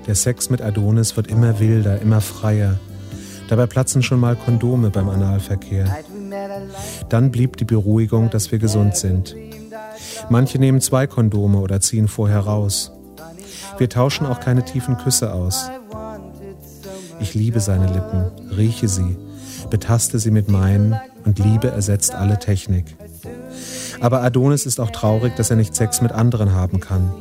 [0.07, 2.79] Der Sex mit Adonis wird immer wilder, immer freier.
[3.47, 5.97] Dabei platzen schon mal Kondome beim Analverkehr.
[7.09, 9.35] Dann blieb die Beruhigung, dass wir gesund sind.
[10.29, 12.91] Manche nehmen zwei Kondome oder ziehen vorher raus.
[13.77, 15.69] Wir tauschen auch keine tiefen Küsse aus.
[17.19, 18.25] Ich liebe seine Lippen,
[18.55, 19.17] rieche sie,
[19.69, 20.95] betaste sie mit meinen
[21.25, 22.95] und Liebe ersetzt alle Technik.
[23.99, 27.11] Aber Adonis ist auch traurig, dass er nicht Sex mit anderen haben kann.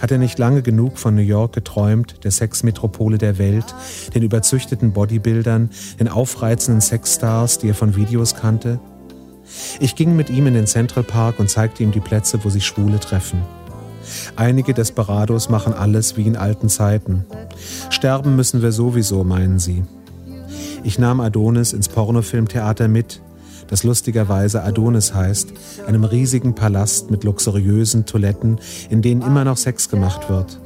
[0.00, 3.74] Hat er nicht lange genug von New York geträumt, der Sexmetropole der Welt,
[4.14, 8.80] den überzüchteten Bodybuildern, den aufreizenden Sexstars, die er von Videos kannte?
[9.80, 12.64] Ich ging mit ihm in den Central Park und zeigte ihm die Plätze, wo sich
[12.64, 13.42] Schwule treffen.
[14.36, 17.26] Einige Desperados machen alles wie in alten Zeiten.
[17.90, 19.84] Sterben müssen wir sowieso, meinen sie.
[20.82, 23.20] Ich nahm Adonis ins Pornofilmtheater mit,
[23.70, 25.52] das lustigerweise Adonis heißt,
[25.86, 28.58] einem riesigen Palast mit luxuriösen Toiletten,
[28.90, 30.60] in denen immer noch Sex gemacht wird.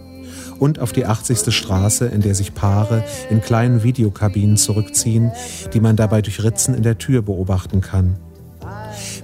[0.58, 1.54] Und auf die 80.
[1.54, 5.32] Straße, in der sich Paare in kleinen Videokabinen zurückziehen,
[5.74, 8.16] die man dabei durch Ritzen in der Tür beobachten kann.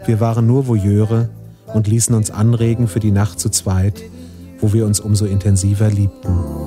[0.04, 1.30] Wir waren nur Voyeure
[1.72, 4.02] und ließen uns anregen für die Nacht zu zweit,
[4.60, 6.59] wo wir uns umso intensiver liebten.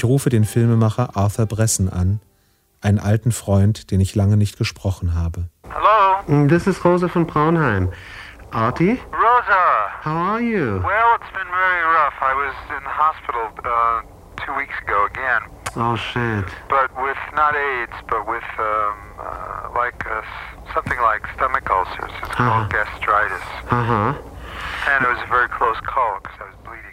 [0.00, 2.22] Ich rufe den Filmemacher Arthur Bressen an,
[2.80, 5.50] einen alten Freund, den ich lange nicht gesprochen habe.
[5.68, 6.48] Hello.
[6.48, 7.92] This is Rosa von Braunheim.
[8.50, 8.98] Artie?
[9.12, 10.02] Rosa.
[10.02, 10.80] How are you?
[10.80, 12.16] Well, it's been very rough.
[12.22, 14.00] I was in the hospital uh,
[14.42, 15.42] two weeks ago again.
[15.76, 16.46] Oh shit.
[16.70, 20.22] But with not AIDS, but with um, uh, like uh,
[20.72, 22.10] something like stomach ulcers.
[22.22, 23.44] It's called gastritis.
[23.70, 24.16] Aha.
[24.16, 24.29] And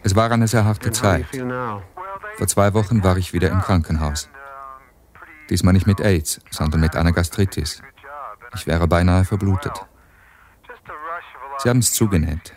[0.03, 1.25] Es war eine sehr harte Zeit.
[2.37, 4.29] Vor zwei Wochen war ich wieder im Krankenhaus.
[5.49, 7.81] Diesmal nicht mit AIDS, sondern mit einer Gastritis.
[8.55, 9.85] Ich wäre beinahe verblutet.
[11.59, 12.53] Sie haben es zugenäht.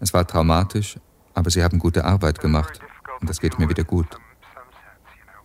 [0.00, 0.98] Es war traumatisch,
[1.34, 2.80] aber sie haben gute Arbeit gemacht
[3.20, 4.18] und es geht mir wieder gut.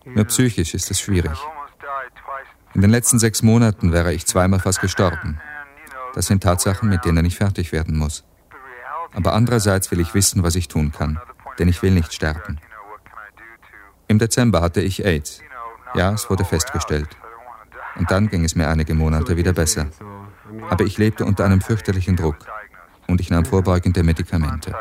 [0.04, 1.38] Nur psychisch ist es schwierig.
[2.74, 5.40] In den letzten sechs Monaten wäre ich zweimal fast gestorben.
[6.14, 8.24] Das sind Tatsachen, mit denen ich fertig werden muss.
[9.14, 11.18] Aber andererseits will ich wissen, was ich tun kann,
[11.58, 12.58] denn ich will nicht sterben.
[14.08, 15.40] Im Dezember hatte ich AIDS.
[15.94, 17.16] Ja, es wurde festgestellt.
[17.96, 19.86] Und dann ging es mir einige Monate wieder besser.
[20.68, 22.36] Aber ich lebte unter einem fürchterlichen Druck
[23.06, 24.74] und ich nahm vorbeugende Medikamente.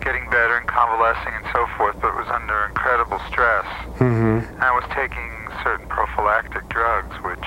[0.00, 3.66] getting better and convalescing and so forth, but was under incredible stress.
[4.00, 5.28] I was taking
[5.62, 7.46] certain prophylactic drugs, which.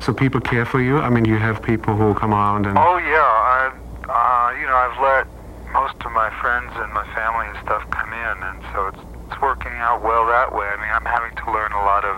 [0.00, 0.98] So people care for you?
[0.98, 2.76] I mean, you have people who come around and.
[2.78, 3.18] Oh yeah,
[3.58, 3.72] I,
[4.14, 5.26] uh, you know, I've let
[5.72, 9.40] most of my friends and my family and stuff come in, and so it's it's
[9.40, 10.66] working out well that way.
[10.66, 12.16] I mean, I'm having to learn a lot of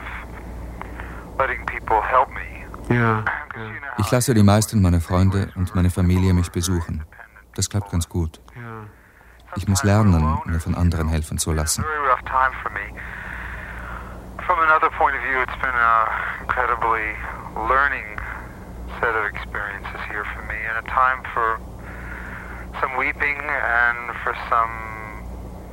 [1.38, 2.66] letting people help me.
[2.88, 3.24] Ja.
[3.98, 7.04] Ich lasse die meisten meiner Freunde und meine Familie mich besuchen.
[7.54, 8.40] Das klappt ganz gut.
[9.56, 11.82] Ich muss lernen, mir von anderen helfen zu lassen.
[11.82, 12.92] Very rough time for me.
[14.46, 16.08] From another point of view, it's been an
[16.42, 17.16] incredibly
[17.68, 18.04] learning
[19.00, 21.58] set of experiences here for me, and a time for
[22.80, 24.72] some weeping and for some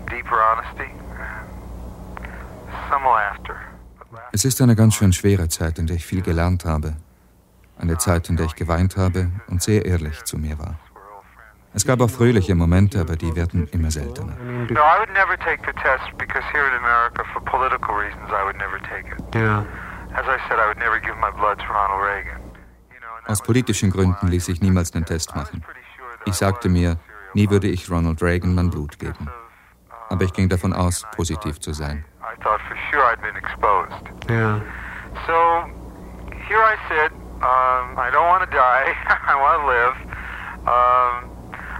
[0.09, 0.91] deeper honesty,
[2.89, 3.57] some laughter.
[4.31, 6.95] Es ist eine ganz schön schwere Zeit, in der ich viel gelernt habe.
[7.79, 10.75] Eine Zeit, in der ich geweint habe und sehr ehrlich zu mir war.
[11.73, 14.35] Es gab auch fröhliche Momente, aber die werden immer seltener.
[14.69, 18.43] No, I would never take the test because here in America, for political reasons, I
[18.45, 19.35] would never take it.
[19.35, 19.65] Ja.
[20.13, 22.39] As I said, I would never give my blood to Ronald Reagan.
[23.25, 25.63] Aus politischen Gründen ließ ich niemals den Test machen.
[26.25, 26.97] Ich sagte mir,
[27.33, 29.29] nie würde ich Ronald Reagan mein Blut geben.
[30.09, 32.05] Aber ich ging davon aus, positiv zu sein.
[32.21, 33.33] I thought for sure I'd been.
[34.29, 34.61] Ja.
[35.27, 35.33] So
[36.47, 37.11] here I sit.
[37.43, 38.93] Um, I don't want to die.
[39.27, 39.95] I want to live.
[40.65, 41.13] Um,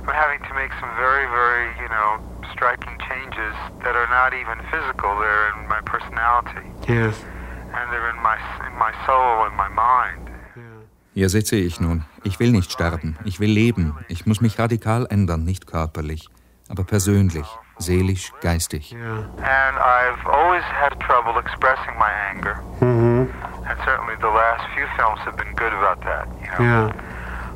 [0.04, 2.20] I'm having to make some very, very, you know,
[2.52, 5.18] striking changes that are not even physical.
[5.20, 7.16] They're in my personality, Yes.
[7.74, 8.36] and they're in my
[8.68, 10.23] in my soul and my mind.
[11.14, 12.06] Hier sitze ich nun.
[12.24, 13.18] Ich will nicht sterben.
[13.24, 13.96] Ich will leben.
[14.08, 16.30] Ich muss mich radikal ändern, nicht körperlich,
[16.70, 17.46] aber persönlich,
[17.78, 18.96] seelisch, geistig.
[18.96, 23.30] And I've always had trouble expressing my anger, Mhm.
[23.70, 26.28] and certainly the last few films have been good about that.
[26.42, 26.88] You know.
[26.88, 26.92] Ja.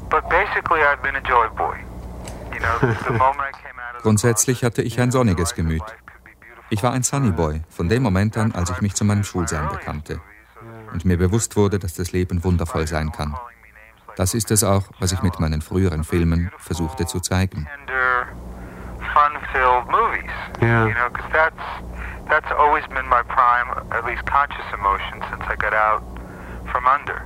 [0.10, 1.78] But basically, I've been a joy boy.
[2.54, 5.84] You know, the moment I came out of Grundsätzlich hatte ich ein sonniges Gemüt.
[6.70, 9.68] Ich war ein Sunny Boy von dem Moment an, als ich mich zu meinem Schulsein
[9.70, 10.20] bekannte
[10.92, 13.36] und mir bewusst wurde, dass das Leben wundervoll sein kann.
[14.16, 17.68] Das ist es auch, was ich mit meinen früheren Filmen versuchte zu zeigen.
[21.10, 21.64] because that's
[22.30, 26.04] that's always been my prime, at least conscious emotion since I got out
[26.72, 27.26] from under.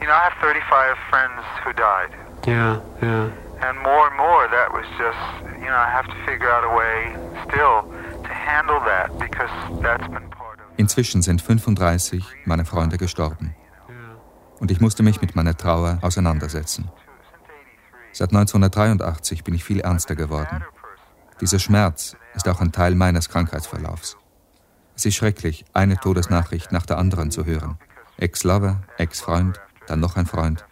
[0.00, 2.10] You know, I have 35 friends who died.
[2.46, 3.30] Yeah, yeah.
[3.62, 5.18] And more and more, that was just,
[5.62, 7.14] you know, I have to figure out a way
[7.46, 7.86] still
[8.22, 10.51] to handle that because that's been part of.
[10.76, 13.54] Inzwischen sind 35 meine Freunde gestorben.
[14.58, 16.90] Und ich musste mich mit meiner Trauer auseinandersetzen.
[18.12, 20.64] Seit 1983 bin ich viel ernster geworden.
[21.40, 24.16] Dieser Schmerz ist auch ein Teil meines Krankheitsverlaufs.
[24.94, 27.78] Es ist schrecklich, eine Todesnachricht nach der anderen zu hören.
[28.18, 30.64] Ex-Lover, Ex-Freund, dann noch ein Freund,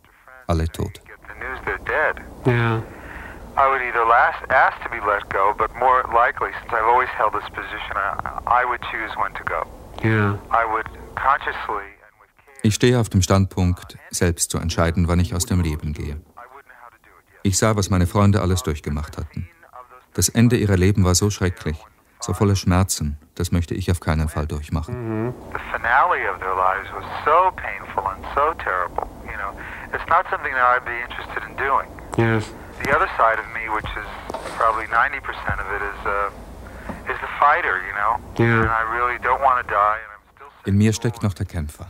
[0.47, 1.01] alle tot.
[2.47, 2.83] Yeah.
[3.57, 7.09] I would either last, ask to be let go, but more likely, since I've always
[7.11, 9.67] held this position, I, I would choose when to go.
[10.03, 10.39] Yeah.
[12.63, 16.21] Ich stehe auf dem Standpunkt, selbst zu entscheiden, wann ich aus dem Leben gehe.
[17.43, 19.49] Ich sah, was meine Freunde alles durchgemacht hatten.
[20.15, 21.77] Das Ende ihrer Leben war so schrecklich,
[22.21, 25.33] so voller Schmerzen, das möchte ich auf keinen Fall durchmachen.
[25.53, 29.09] The finale of their lives was so painful and so terrible.
[29.25, 29.53] You know,
[29.95, 31.89] it's not something that I'd be interested in doing.
[32.19, 32.53] Yes.
[32.85, 34.09] The other side of me, which is
[34.57, 35.25] probably 90%
[35.61, 36.31] of it, is uh,
[37.09, 37.77] is the fighter.
[37.87, 38.61] You know, Yeah.
[38.63, 39.99] and I really don't want to die.
[40.65, 41.87] In mir steckt noch der Kämpfer.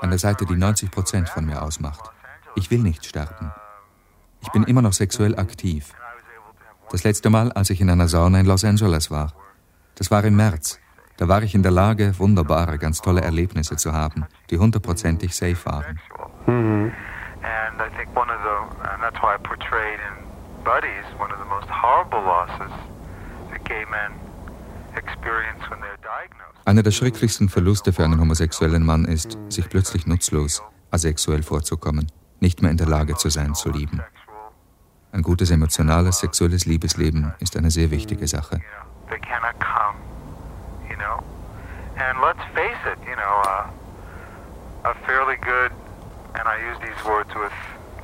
[0.00, 2.10] An der Seite, die 90 Prozent von mir ausmacht.
[2.56, 3.52] Ich will nicht sterben.
[4.40, 5.92] Ich bin immer noch sexuell aktiv.
[6.90, 9.32] Das letzte Mal, als ich in einer Sauna in Los Angeles war.
[9.94, 10.80] Das war im März.
[11.18, 15.64] Da war ich in der Lage, wunderbare, ganz tolle Erlebnisse zu haben, die hundertprozentig safe
[15.66, 16.00] waren.
[16.46, 21.38] And I think one of the, and that's why I portrayed in Buddies, one of
[21.38, 22.72] the most horrible losses
[26.64, 32.62] Einer der schrecklichsten Verluste für einen homosexuellen Mann ist, sich plötzlich nutzlos, asexuell vorzukommen, nicht
[32.62, 34.00] mehr in der Lage zu sein, zu lieben.
[35.12, 38.60] Ein gutes emotionales, sexuelles Liebesleben ist eine sehr wichtige Sache.
[41.96, 43.70] And let's face it, you know, uh,
[44.84, 45.72] a fairly good,
[46.34, 47.52] and I use these words with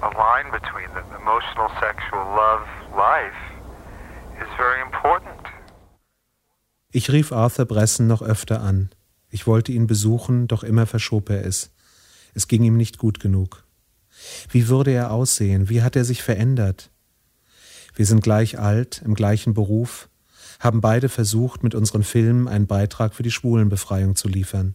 [0.03, 3.58] a line between them, emotional, sexual love life.
[6.91, 8.91] Ich rief Arthur Bressen noch öfter an.
[9.31, 11.71] Ich wollte ihn besuchen, doch immer verschob er es.
[12.35, 13.65] Es ging ihm nicht gut genug.
[14.51, 15.69] Wie würde er aussehen?
[15.69, 16.91] Wie hat er sich verändert?
[17.95, 20.09] Wir sind gleich alt, im gleichen Beruf,
[20.61, 24.75] haben beide versucht, mit unseren Filmen einen Beitrag für die Schwulenbefreiung zu liefern.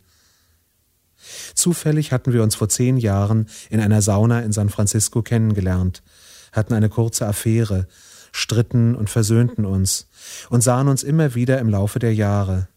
[1.55, 6.03] Zufällig hatten wir uns vor zehn Jahren in einer Sauna in San Francisco kennengelernt,
[6.51, 7.87] hatten eine kurze Affäre,
[8.33, 10.09] stritten und versöhnten uns
[10.49, 12.67] und sahen uns immer wieder im Laufe der Jahre.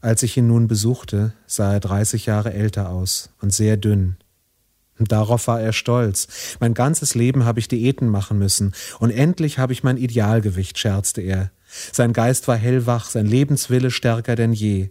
[0.00, 4.16] Als ich ihn nun besuchte, sah er 30 Jahre älter aus und sehr dünn.
[5.00, 6.28] Darauf war er stolz.
[6.60, 11.20] Mein ganzes Leben habe ich Diäten machen müssen, und endlich habe ich mein Idealgewicht, scherzte
[11.20, 11.50] er.
[11.92, 14.90] Sein Geist war hellwach, sein Lebenswille stärker denn je.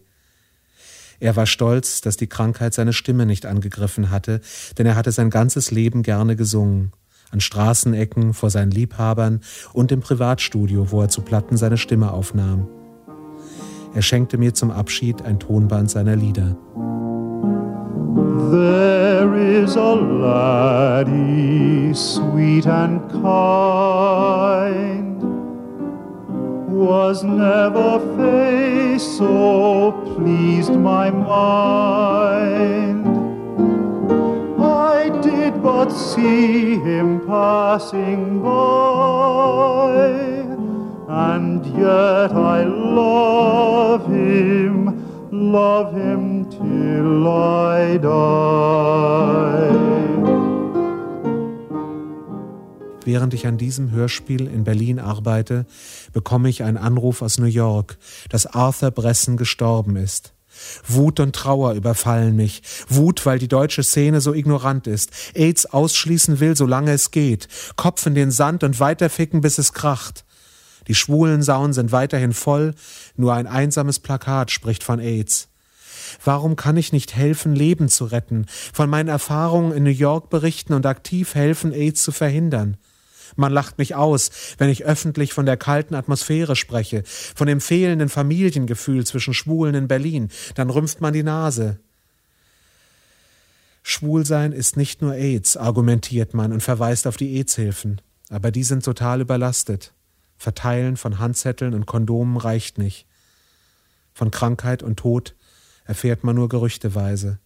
[1.20, 4.40] Er war stolz, dass die Krankheit seine Stimme nicht angegriffen hatte,
[4.78, 6.94] denn er hatte sein ganzes Leben gerne gesungen.
[7.32, 9.42] An Straßenecken, vor seinen Liebhabern
[9.74, 12.68] und im Privatstudio, wo er zu Platten seine Stimme aufnahm.
[13.94, 16.56] Er schenkte mir zum Abschied ein Tonband seiner Lieder.
[18.52, 23.24] There is a laddie sweet and kind,
[26.68, 33.07] was never face so pleased my mind.
[35.88, 39.94] But see him passing by,
[41.08, 44.92] and yet I love him,
[45.32, 48.58] love him till I die.
[53.06, 55.66] Während ich an diesem Hörspiel in Berlin arbeite,
[56.12, 57.98] bekomme ich einen Anruf aus New York,
[58.30, 60.34] dass Arthur Bressen gestorben ist.
[60.88, 62.62] Wut und Trauer überfallen mich.
[62.88, 65.12] Wut, weil die deutsche Szene so ignorant ist.
[65.34, 67.48] AIDS ausschließen will, solange es geht.
[67.76, 70.26] Kopf in den Sand und weiterficken, bis es kracht.
[70.88, 72.74] Die schwulen Saunen sind weiterhin voll,
[73.16, 75.50] nur ein einsames Plakat spricht von AIDS.
[76.24, 80.74] Warum kann ich nicht helfen, Leben zu retten, von meinen Erfahrungen in New York berichten
[80.74, 82.78] und aktiv helfen, AIDS zu verhindern?
[83.36, 88.10] Man lacht mich aus, wenn ich öffentlich von der kalten Atmosphäre spreche, von dem fehlenden
[88.10, 90.30] Familiengefühl zwischen Schwulen in Berlin.
[90.56, 91.80] Dann rümpft man die Nase.
[93.84, 98.02] Schwulsein ist nicht nur AIDS, argumentiert man und verweist auf die AIDS-Hilfen.
[98.30, 99.94] Aber die sind total überlastet.
[100.38, 103.08] Verteilen von Handzetteln und Kondomen reicht nicht.
[104.14, 105.36] Von Krankheit und Tod
[105.86, 107.40] erfährt man nur gerüchteweise.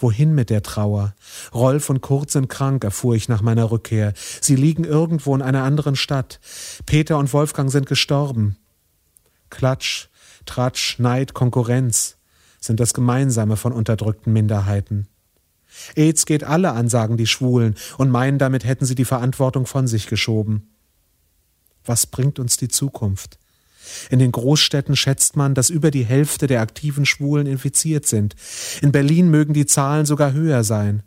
[0.00, 1.14] Wohin mit der Trauer?
[1.52, 4.12] Rolf und Kurt sind krank, erfuhr ich nach meiner Rückkehr.
[4.40, 6.40] Sie liegen irgendwo in einer anderen Stadt.
[6.86, 8.56] Peter und Wolfgang sind gestorben.
[9.50, 10.08] Klatsch,
[10.46, 12.16] Tratsch, Neid, Konkurrenz.
[12.60, 15.06] sind das Gemeinsame von unterdrückten Minderheiten.
[15.94, 19.86] AIDS geht alle an, sagen die Schwulen und meinen, damit hätten sie die Verantwortung von
[19.86, 20.74] sich geschoben.
[21.84, 23.38] Was bringt uns die Zukunft?
[24.10, 28.34] In den Großstädten schätzt man, dass über die Hälfte der aktiven Schwulen infiziert sind.
[28.82, 31.02] In Berlin mögen die Zahlen sogar höher sein.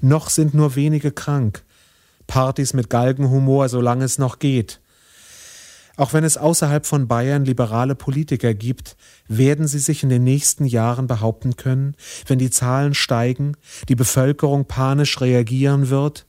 [0.00, 1.64] Noch sind nur wenige krank.
[2.26, 4.80] Partys mit Galgenhumor, solange es noch geht.
[5.96, 8.96] Auch wenn es außerhalb von Bayern liberale Politiker gibt,
[9.26, 11.96] werden sie sich in den nächsten Jahren behaupten können,
[12.26, 13.56] wenn die Zahlen steigen,
[13.88, 16.24] die Bevölkerung panisch reagieren wird,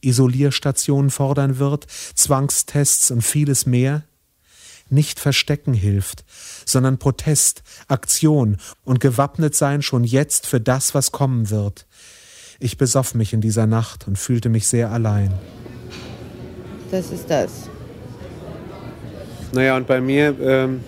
[0.00, 4.02] Isolierstationen fordern wird, Zwangstests und vieles mehr?
[4.90, 6.24] Nicht verstecken hilft,
[6.66, 11.86] sondern Protest, Aktion und gewappnet sein schon jetzt für das, was kommen wird.
[12.60, 15.32] Ich besoff mich in dieser Nacht und fühlte mich sehr allein.
[16.90, 17.68] Das ist das.
[19.52, 20.80] Naja, und bei mir, ähm,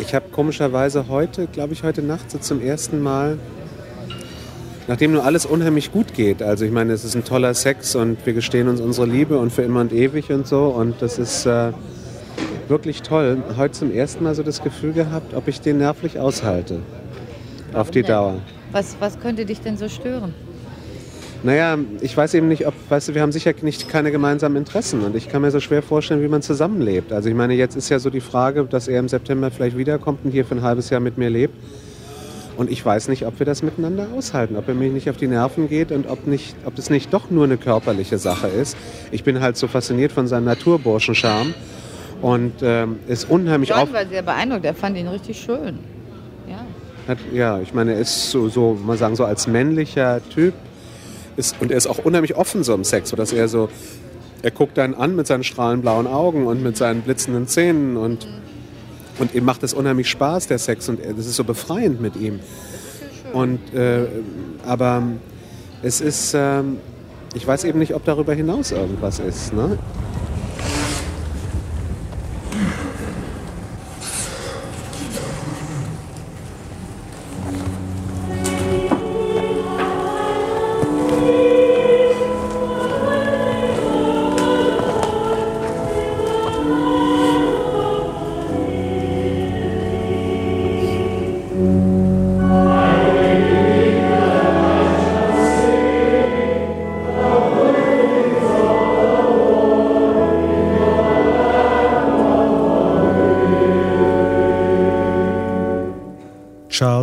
[0.00, 3.38] ich habe komischerweise heute, glaube ich, heute Nacht so zum ersten Mal,
[4.86, 8.24] nachdem nur alles unheimlich gut geht, also ich meine, es ist ein toller Sex und
[8.24, 11.46] wir gestehen uns unsere Liebe und für immer und ewig und so und das ist
[11.46, 11.72] äh,
[12.68, 16.80] wirklich toll, heute zum ersten Mal so das Gefühl gehabt, ob ich den nervlich aushalte.
[17.70, 18.10] Warum auf die denn?
[18.10, 18.34] Dauer.
[18.72, 20.34] Was, was könnte dich denn so stören?
[21.42, 25.02] Naja, ich weiß eben nicht, ob, weißt du, wir haben sicher nicht keine gemeinsamen Interessen
[25.02, 27.12] und ich kann mir so schwer vorstellen, wie man zusammenlebt.
[27.12, 30.24] Also ich meine, jetzt ist ja so die Frage, dass er im September vielleicht wiederkommt
[30.24, 31.54] und hier für ein halbes Jahr mit mir lebt.
[32.56, 35.28] Und ich weiß nicht, ob wir das miteinander aushalten, ob er mir nicht auf die
[35.28, 38.78] Nerven geht und ob, nicht, ob das nicht doch nur eine körperliche Sache ist.
[39.10, 41.52] Ich bin halt so fasziniert von seinem Naturburschenscharme
[42.26, 43.92] und ähm, ist unheimlich John auf...
[43.92, 45.78] war sehr beeindruckt, er fand ihn richtig schön.
[46.48, 46.66] Ja.
[47.06, 50.52] Hat, ja, ich meine, er ist so, so, mal sagen, so als männlicher Typ
[51.36, 53.68] ist, und er ist auch unheimlich offen so im Sex, sodass er so,
[54.42, 58.26] er guckt einen an mit seinen strahlend blauen Augen und mit seinen blitzenden Zähnen und,
[59.20, 62.40] und ihm macht es unheimlich Spaß, der Sex und das ist so befreiend mit ihm.
[63.34, 64.00] Und, äh,
[64.66, 65.04] aber
[65.80, 66.64] es ist, äh,
[67.34, 69.52] ich weiß eben nicht, ob darüber hinaus irgendwas ist.
[69.52, 69.78] Ne?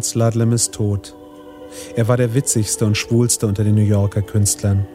[0.03, 1.15] Charles Ludlam ist tot.
[1.95, 4.85] Er war der witzigste und schwulste unter den New Yorker Künstlern.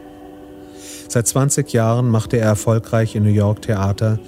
[1.07, 4.19] Seit 20 Jahren machte er erfolgreich in New York Theater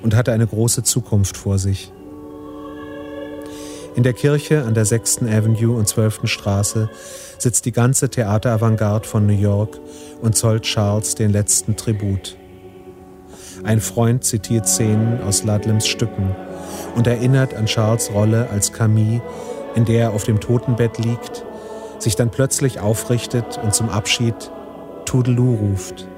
[0.00, 1.92] und hatte eine große Zukunft vor sich.
[3.96, 5.22] In der Kirche an der 6.
[5.22, 6.20] Avenue und 12.
[6.24, 6.88] Straße
[7.38, 9.80] sitzt die ganze Theateravantgarde von New York
[10.22, 12.36] und zollt Charles den letzten Tribut.
[13.64, 16.36] Ein Freund zitiert Szenen aus Ludlams Stücken
[16.94, 19.20] und erinnert an Charles Rolle als Camille
[19.78, 21.44] in der er auf dem Totenbett liegt,
[22.00, 24.34] sich dann plötzlich aufrichtet und zum Abschied
[25.04, 26.08] Tudelu ruft.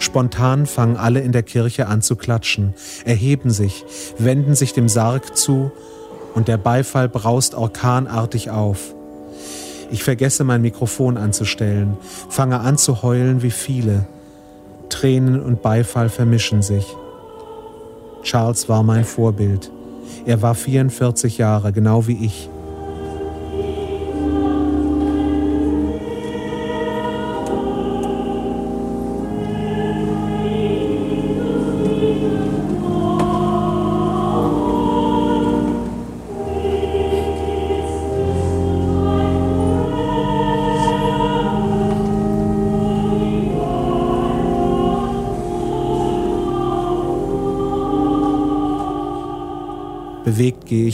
[0.00, 3.84] Spontan fangen alle in der Kirche an zu klatschen, erheben sich,
[4.18, 5.70] wenden sich dem Sarg zu
[6.34, 8.92] und der Beifall braust orkanartig auf.
[9.92, 11.96] Ich vergesse mein Mikrofon anzustellen,
[12.28, 14.04] fange an zu heulen wie viele.
[14.88, 16.86] Tränen und Beifall vermischen sich.
[18.24, 19.70] Charles war mein Vorbild.
[20.26, 22.50] Er war 44 Jahre, genau wie ich.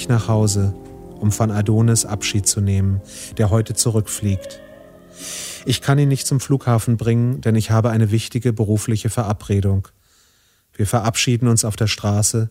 [0.01, 0.75] Ich nach Hause,
[1.21, 3.03] um von Adonis Abschied zu nehmen,
[3.37, 4.61] der heute zurückfliegt.
[5.67, 9.89] Ich kann ihn nicht zum Flughafen bringen, denn ich habe eine wichtige berufliche Verabredung.
[10.73, 12.49] Wir verabschieden uns auf der Straße,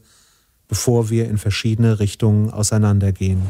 [0.67, 3.41] bevor wir in verschiedene Richtungen auseinandergehen.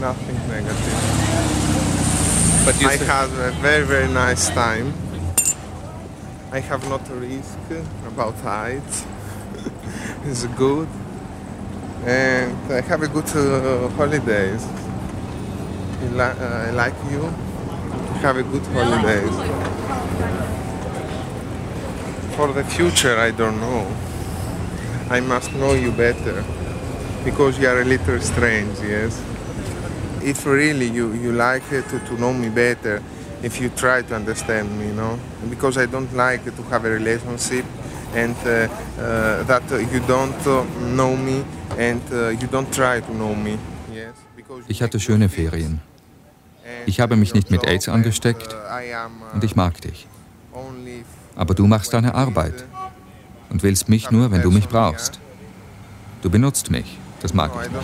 [0.00, 0.74] Nothing negative.
[2.64, 4.92] But I had a very, very nice time.
[6.52, 7.56] I have not a risk
[8.08, 9.04] about heights.
[10.26, 10.88] it's good.
[12.06, 14.64] And I have a good uh, holidays.
[15.86, 17.22] I, li- uh, like you.
[18.22, 19.36] Have a good holidays.
[22.36, 23.86] For the future, I don't know.
[25.10, 26.44] I must know you better
[27.24, 29.22] because you are a little strange, yes.
[30.22, 33.02] if really you, you like to, to know me better,
[33.42, 35.18] if you try to understand me, you know,
[35.50, 37.64] because I don't like to have a relationship
[38.14, 39.62] and uh, uh, that
[39.92, 40.34] you don't
[40.94, 41.44] know me
[41.78, 42.00] and
[42.40, 43.58] you don't try to know me.
[43.92, 44.14] Yes,
[44.68, 45.80] ich hatte schöne Ferien.
[46.86, 48.54] Ich habe mich nicht mit AIDS angesteckt
[49.34, 50.06] und ich mag dich.
[51.36, 52.64] Aber du machst deine Arbeit
[53.50, 55.18] und willst mich nur, wenn du mich brauchst.
[56.22, 56.98] Du benutzt mich.
[57.20, 57.82] Das mag ich nicht.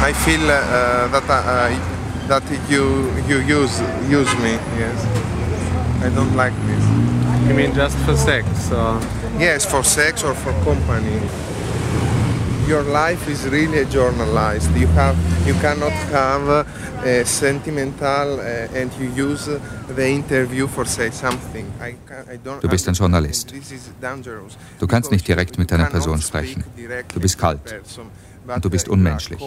[0.00, 1.74] I feel uh, that uh,
[2.28, 4.56] that you you use use me.
[4.78, 5.04] Yes,
[6.04, 7.07] I don't like this.
[7.48, 8.46] You mean just for sex?
[8.70, 9.00] Or?
[9.38, 11.18] Yes, for sex or for company.
[12.68, 14.70] Your life is really journalized.
[14.76, 16.66] You have you cannot have
[17.06, 19.46] a sentimental uh, and you use
[19.96, 21.66] the interview for say something.
[21.80, 23.54] I can, I don't du bist ein Journalist.
[24.78, 26.64] Du kannst nicht direkt mit deiner Person sprechen.
[27.14, 27.60] Du bist kalt
[28.46, 29.40] und du bist unmenschlich.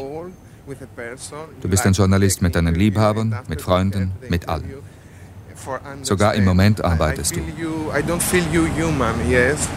[1.61, 4.73] Du bist ein Journalist mit deinen Liebhabern, mit Freunden, mit allen.
[6.03, 7.39] Sogar im Moment arbeitest du.
[7.39, 9.67] I don't feel you human, yes.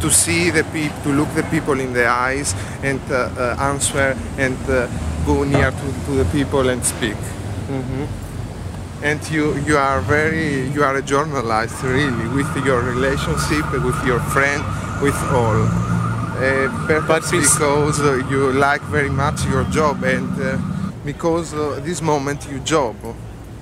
[0.00, 4.14] To see the people, to look the people in the eyes and uh, uh, answer
[4.38, 4.86] and uh,
[5.26, 7.16] go near to, to the people and speak.
[7.70, 8.06] Mm -hmm.
[9.10, 14.20] And you, you are very, you are a journalist really with your relationship with your
[14.20, 14.62] friend,
[15.02, 15.60] with all.
[16.34, 20.58] Uh, perhaps because uh, you like very much your job and uh,
[21.04, 22.94] because uh, this moment you job,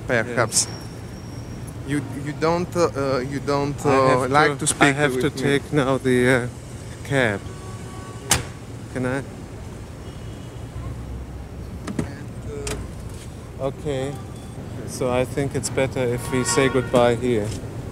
[0.06, 0.66] perhaps.
[0.66, 0.81] Yes.
[1.92, 4.82] You you don't uh, you don't uh, like to, to, speak.
[4.82, 5.36] I have to me.
[5.36, 6.48] take now the
[7.04, 7.38] cab.
[8.94, 9.22] Can I?
[11.98, 12.46] And,
[13.60, 14.14] okay.
[14.86, 17.48] So I think it's better if we say goodbye here.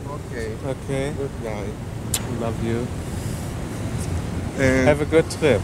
[0.09, 0.57] Okay.
[0.65, 1.13] Okay.
[1.19, 1.69] Goodbye.
[2.41, 2.87] Love you.
[4.65, 5.61] And Have a good trip.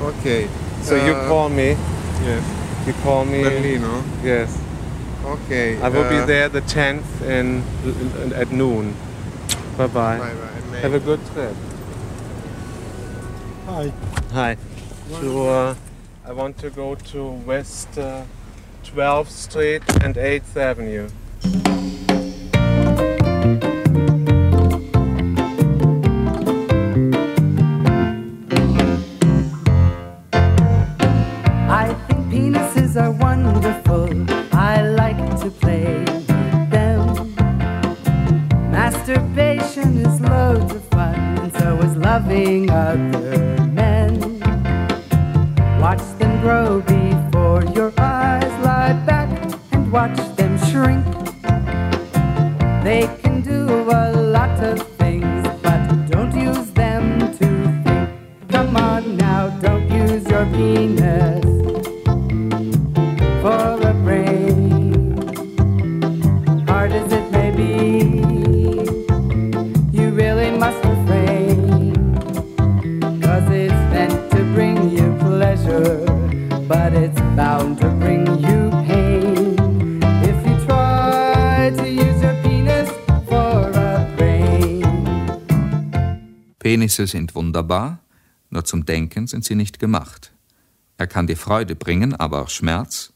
[0.00, 0.48] Okay.
[0.80, 1.76] So uh, you call me.
[2.24, 2.44] Yes.
[2.86, 3.42] You call me.
[3.42, 4.02] Berlino.
[4.24, 4.58] Yes.
[5.28, 5.80] Okay.
[5.82, 8.96] I will uh, be there the 10th in, in at noon.
[9.76, 10.18] Bye bye.
[10.18, 10.78] Bye bye.
[10.78, 11.54] Have a good trip.
[13.66, 13.92] Hi.
[14.32, 14.56] Hi.
[15.20, 15.74] To, uh,
[16.24, 18.24] I want to go to West uh,
[18.84, 21.10] 12th Street and 8th Avenue.
[86.98, 88.00] Penisse sind wunderbar,
[88.50, 90.32] nur zum Denken sind sie nicht gemacht.
[90.96, 93.12] Er kann dir Freude bringen, aber auch Schmerz,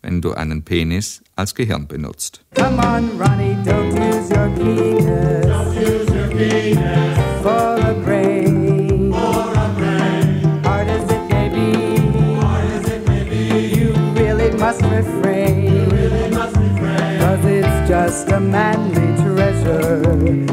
[0.00, 2.40] wenn du einen Penis als Gehirn benutzt.
[2.54, 5.44] Come on, Ronnie, don't use your penis.
[5.44, 9.12] Don't use your penis for a brain.
[9.12, 10.62] For a brain.
[10.64, 12.40] Hard as it may be.
[12.40, 13.76] Hard as it may be.
[13.76, 15.64] You really must refrain.
[15.66, 17.18] You really must refrain.
[17.20, 20.00] Cause it's just a manly treasure.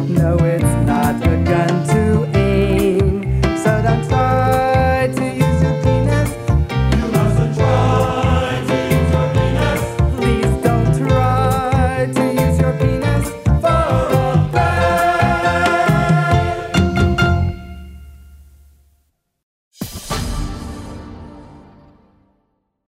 [0.09, 2.34] No, it's not a gun to